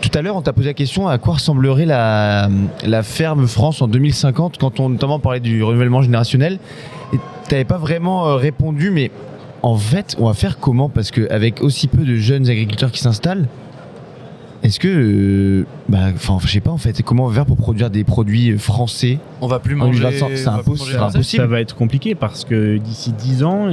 [0.00, 2.48] Tout à l'heure, on t'a posé la question à quoi ressemblerait la,
[2.84, 6.58] la ferme France en 2050 quand on notamment parlait du renouvellement générationnel.
[7.12, 7.18] Et
[7.48, 9.10] t'avais pas vraiment euh, répondu, mais
[9.62, 10.88] en fait, on va faire comment?
[10.88, 13.48] Parce qu'avec aussi peu de jeunes agriculteurs qui s'installent,
[14.62, 17.56] est-ce que, euh, bah, enfin, je sais pas en fait, comment on va faire pour
[17.56, 20.00] produire des produits français On va plus manger.
[20.00, 20.98] 2025, c'est impossible.
[21.22, 23.70] Ça va être compliqué parce que d'ici 10 ans,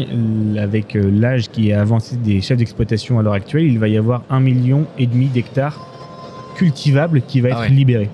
[0.57, 3.97] avec euh, l'âge qui est avancé des chefs d'exploitation à l'heure actuelle, il va y
[3.97, 5.79] avoir un million et demi d'hectares
[6.55, 7.75] cultivables qui va Ah être ouais.
[7.75, 8.09] libéré.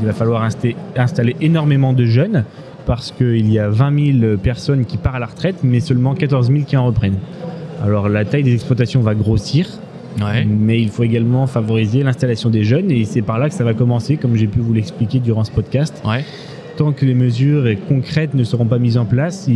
[0.00, 2.44] Il va falloir insta- installer énormément de jeunes
[2.86, 6.48] parce qu'il y a 20 000 personnes qui partent à la retraite, mais seulement 14
[6.52, 7.18] 000 qui en reprennent.
[7.82, 9.66] Alors la taille des exploitations va grossir
[10.20, 10.44] Ouais.
[10.44, 13.74] mais il faut également favoriser l'installation des jeunes et c'est par là que ça va
[13.74, 16.00] commencer, comme j'ai pu vous l'expliquer durant ce podcast.
[16.06, 16.24] Ouais.
[16.76, 19.48] Tant que les mesures concrètes ne seront pas mises en place,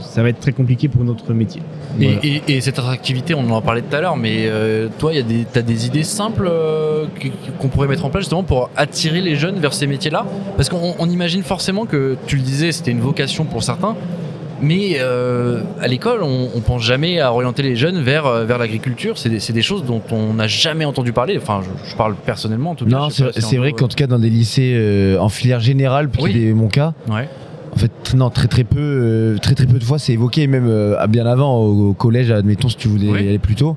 [0.00, 1.60] ça va être très compliqué pour notre métier.
[2.00, 2.20] Et, Voilà.
[2.24, 5.20] et- et cette attractivité, on en parlait tout à l'heure, mais euh, toi, il y
[5.58, 7.04] a des, idées simples euh,
[7.58, 10.24] qu'on pourrait mettre en place justement pour attirer les jeunes vers ces métiers-là?
[10.56, 13.94] Parce qu'on on imagine forcément que, tu le disais, c'était une vocation pour certains,
[14.62, 18.58] mais euh, à l'école, on, on pense jamais à orienter les jeunes vers, euh, vers
[18.58, 19.18] l'agriculture.
[19.18, 21.38] C'est des, des choses dont on n'a jamais entendu parler.
[21.40, 22.90] Enfin, je, je parle personnellement en tout cas.
[22.90, 26.32] Non, c'est si vrai qu'en tout cas dans des lycées euh, en filière générale, Oui.
[26.32, 27.28] qui est mon cas, Ouais.
[27.72, 30.96] en fait non très très peu, euh, très très peu de fois c'est évoqué, même
[31.08, 33.24] bien avant au, au collège, admettons si tu voulais Oui.
[33.24, 33.76] y aller plus tôt.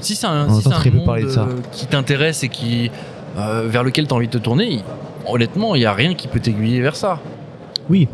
[0.00, 1.46] Si c'est un, si un monde de ça.
[1.70, 2.90] qui t'intéresse et qui
[3.36, 4.80] vers lequel tu as envie de te tourner,
[5.26, 7.18] honnêtement, il n'y a rien qui peut t'aiguiller vers ça.
[7.88, 8.08] Oui.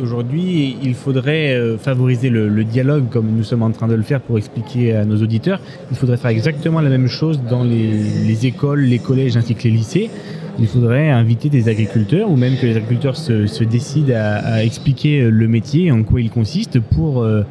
[0.00, 4.20] Aujourd'hui, il faudrait euh, favoriser le, dialogue comme nous sommes en train de le faire
[4.20, 5.60] pour expliquer à nos auditeurs.
[5.90, 7.92] Il faudrait faire exactement la même chose dans les,
[8.26, 10.10] les écoles, les collèges ainsi que les lycées.
[10.58, 15.48] Il faudrait inviter des agriculteurs ou même que les agriculteurs se, décident à, expliquer le
[15.48, 17.42] métier, en quoi il consiste pour euh,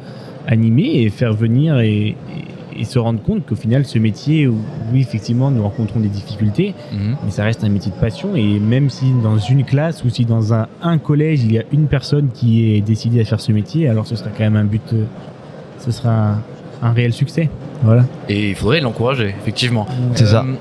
[0.46, 2.16] animer et faire venir et-
[2.80, 7.16] et se rendre compte qu'au final, ce métier, oui, effectivement, nous rencontrons des difficultés, Mhm.
[7.24, 10.24] mais ça reste un métier de passion et même si dans une classe ou si
[10.24, 13.52] dans un, un collège il y a une personne qui est décidée à faire ce
[13.52, 15.04] métier, alors ce sera quand même un but, euh,
[15.78, 16.42] ce sera un,
[16.82, 17.50] un réel succès.
[17.82, 18.04] Voilà.
[18.28, 19.86] Et il faudrait l'encourager, effectivement.
[20.14, 20.42] C'est ça.
[20.46, 20.54] Euh,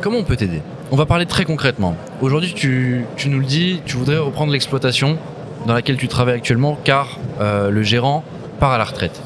[0.00, 0.60] Comment on peut t'aider?
[0.90, 1.94] On va parler très concrètement.
[2.20, 5.18] Aujourd'hui, tu, tu nous le dis, tu voudrais reprendre l'exploitation
[5.66, 8.22] dans laquelle tu travailles actuellement car euh, le gérant
[8.60, 9.20] part à la retraite.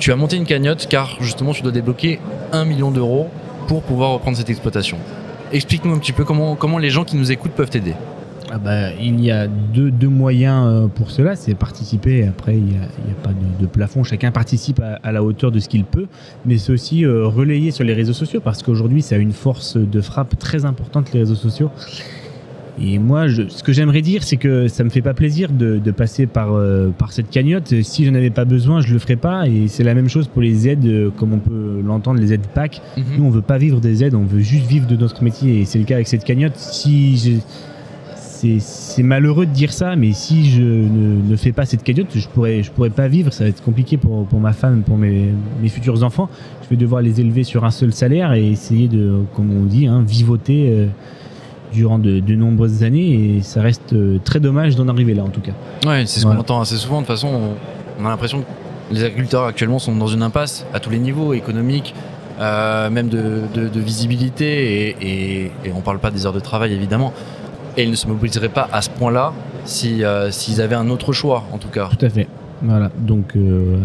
[0.00, 2.20] Tu as monté une cagnotte car justement tu dois débloquer
[2.52, 3.28] 1 million d'euros
[3.68, 4.96] pour pouvoir reprendre cette exploitation.
[5.52, 7.92] Explique-nous un petit peu comment, comment les gens qui nous écoutent peuvent t'aider.
[8.50, 12.26] Ah bah, il y a deux, deux moyens euh, pour cela, c'est participer.
[12.26, 13.30] Après, il n'y a, pas
[13.60, 16.06] de, plafond, chacun participe à, à la hauteur de ce qu'il peut,
[16.46, 19.76] mais c'est aussi euh, relayer sur les réseaux sociaux parce qu'aujourd'hui, ça a une force
[19.76, 21.70] de frappe très importante, les réseaux sociaux.
[22.78, 25.78] Et moi, je, ce que j'aimerais dire, c'est que ça me fait pas plaisir de,
[25.78, 27.74] de passer par, euh, par cette cagnotte.
[27.82, 29.46] Si je n'en avais pas besoin, je le ferais pas.
[29.48, 32.46] Et c'est la même chose pour les aides, euh, comme on peut l'entendre, les aides
[32.54, 32.80] PAC.
[32.96, 35.60] Nous, on veut pas vivre des aides, on veut juste vivre de notre métier.
[35.60, 36.56] Et c'est le cas avec cette cagnotte.
[36.56, 37.42] Si
[38.16, 42.08] c'est, c'est malheureux de dire ça, mais si je ne, ne fais pas cette cagnotte,
[42.14, 43.32] je pourrais, je pourrais pas vivre.
[43.32, 45.26] Ça va être compliqué pour, pour ma femme, pour mes,
[45.60, 46.30] mes futurs enfants.
[46.64, 49.86] Je vais devoir les élever sur un seul salaire et essayer de, comme on dit,
[49.86, 50.86] hein, vivoter euh,
[51.72, 53.36] durant de, de nombreuses années.
[53.36, 55.52] Et ça reste euh, très dommage d'en arriver là, en tout cas.
[55.86, 56.36] Ouais, c'est ce Voilà.
[56.36, 57.00] qu'on entend assez souvent.
[57.02, 60.66] De toute façon, on, on a l'impression que les agriculteurs actuellement sont dans une impasse
[60.74, 61.94] à tous les niveaux, économiques,
[62.40, 66.40] euh, même de, de- de visibilité, et, et, et on parle pas des heures de
[66.40, 67.12] travail évidemment.
[67.76, 69.32] Et ils ne se mobiliseraient pas à ce point-là
[69.84, 71.88] euh, s'ils avaient un autre choix, en tout cas.
[71.96, 72.26] Tout à fait.
[72.62, 72.90] Voilà.
[72.98, 73.76] Donc euh,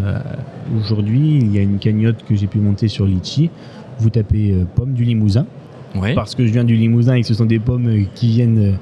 [0.79, 3.49] aujourd'hui, il y a une cagnotte que j'ai pu monter sur Litchi.
[3.99, 5.45] Vous tapez euh, pommes du Limousin.
[5.95, 6.13] Oui.
[6.13, 8.77] parce que je viens du Limousin et que ce sont des pommes qui viennent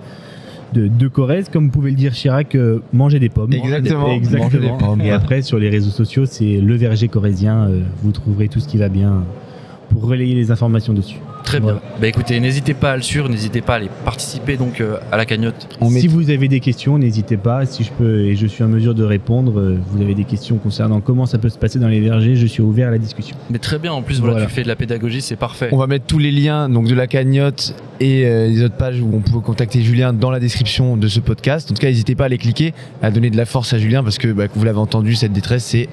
[0.73, 3.53] de, de Corrèze, comme pouvait le dire Chirac, euh, manger des pommes.
[3.53, 4.43] Exactement, Exactement.
[4.45, 5.01] manger des pommes.
[5.01, 7.67] Et après, sur les réseaux sociaux, c'est le verger corrézien.
[7.67, 9.23] euh, vous trouverez tout ce qui va bien
[9.93, 11.17] pour relayer les informations dessus.
[11.43, 11.79] Très bien.
[12.01, 15.17] Bah écoutez, n'hésitez pas à le suivre, n'hésitez pas à aller participer donc euh, à
[15.17, 15.67] la cagnotte.
[15.81, 17.65] On met si vous avez des questions, n'hésitez pas.
[17.65, 20.57] Si je peux et je suis en mesure de répondre, euh, vous avez des questions
[20.57, 23.35] concernant comment ça peut se passer dans les vergers, je suis ouvert à la discussion.
[23.49, 24.47] Mais très bien, en plus, voilà, Voilà.
[24.47, 25.69] tu fais de la pédagogie, c'est parfait.
[25.73, 28.99] On va mettre tous les liens donc de la cagnotte et euh, les autres pages
[29.01, 31.69] où on peut contacter Julien dans la description de ce podcast.
[31.71, 34.01] En tout cas, n'hésitez pas à les cliquer, à donner de la force à Julien
[34.01, 35.89] parce que bah, vous l'avez entendu, cette détresse, c'est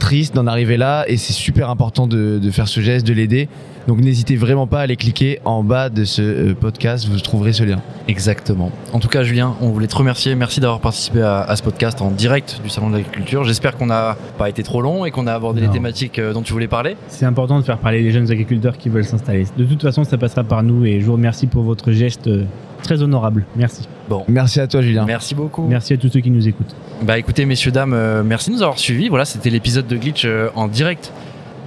[0.00, 3.48] triste d'en arriver là et c'est super important de, de faire ce geste, de l'aider.
[3.86, 7.52] Donc n'hésitez vraiment pas à aller cliquer en bas de ce euh, podcast, vous trouverez
[7.52, 7.80] ce lien.
[8.08, 8.70] Exactement.
[8.92, 10.34] En tout cas, Julien, on voulait te remercier.
[10.34, 13.44] Merci d'avoir participé à, à ce podcast en direct du Salon de l'Agriculture.
[13.44, 15.68] J'espère qu'on n'a pas été trop long et qu'on a abordé Non.
[15.68, 16.96] les thématiques euh, dont tu voulais parler.
[17.08, 19.46] C'est important de faire parler les jeunes agriculteurs qui veulent s'installer.
[19.56, 22.44] De toute façon, ça passera par nous et je vous remercie pour votre geste euh,
[22.82, 23.44] très honorable.
[23.56, 23.86] Merci.
[24.10, 25.04] Bon, Merci à toi Julien.
[25.06, 25.68] merci beaucoup.
[25.68, 26.74] Merci à tous ceux qui nous écoutent.
[27.00, 29.08] Bah écoutez, messieurs, dames, euh, merci de nous avoir suivis.
[29.08, 31.12] Voilà, c'était l'épisode de Glitch euh, en direct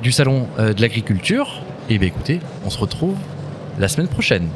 [0.02, 1.62] du Salon euh, de l'Agriculture.
[1.90, 3.16] Et bah écoutez, on se retrouve
[3.80, 4.50] la semaine prochaine.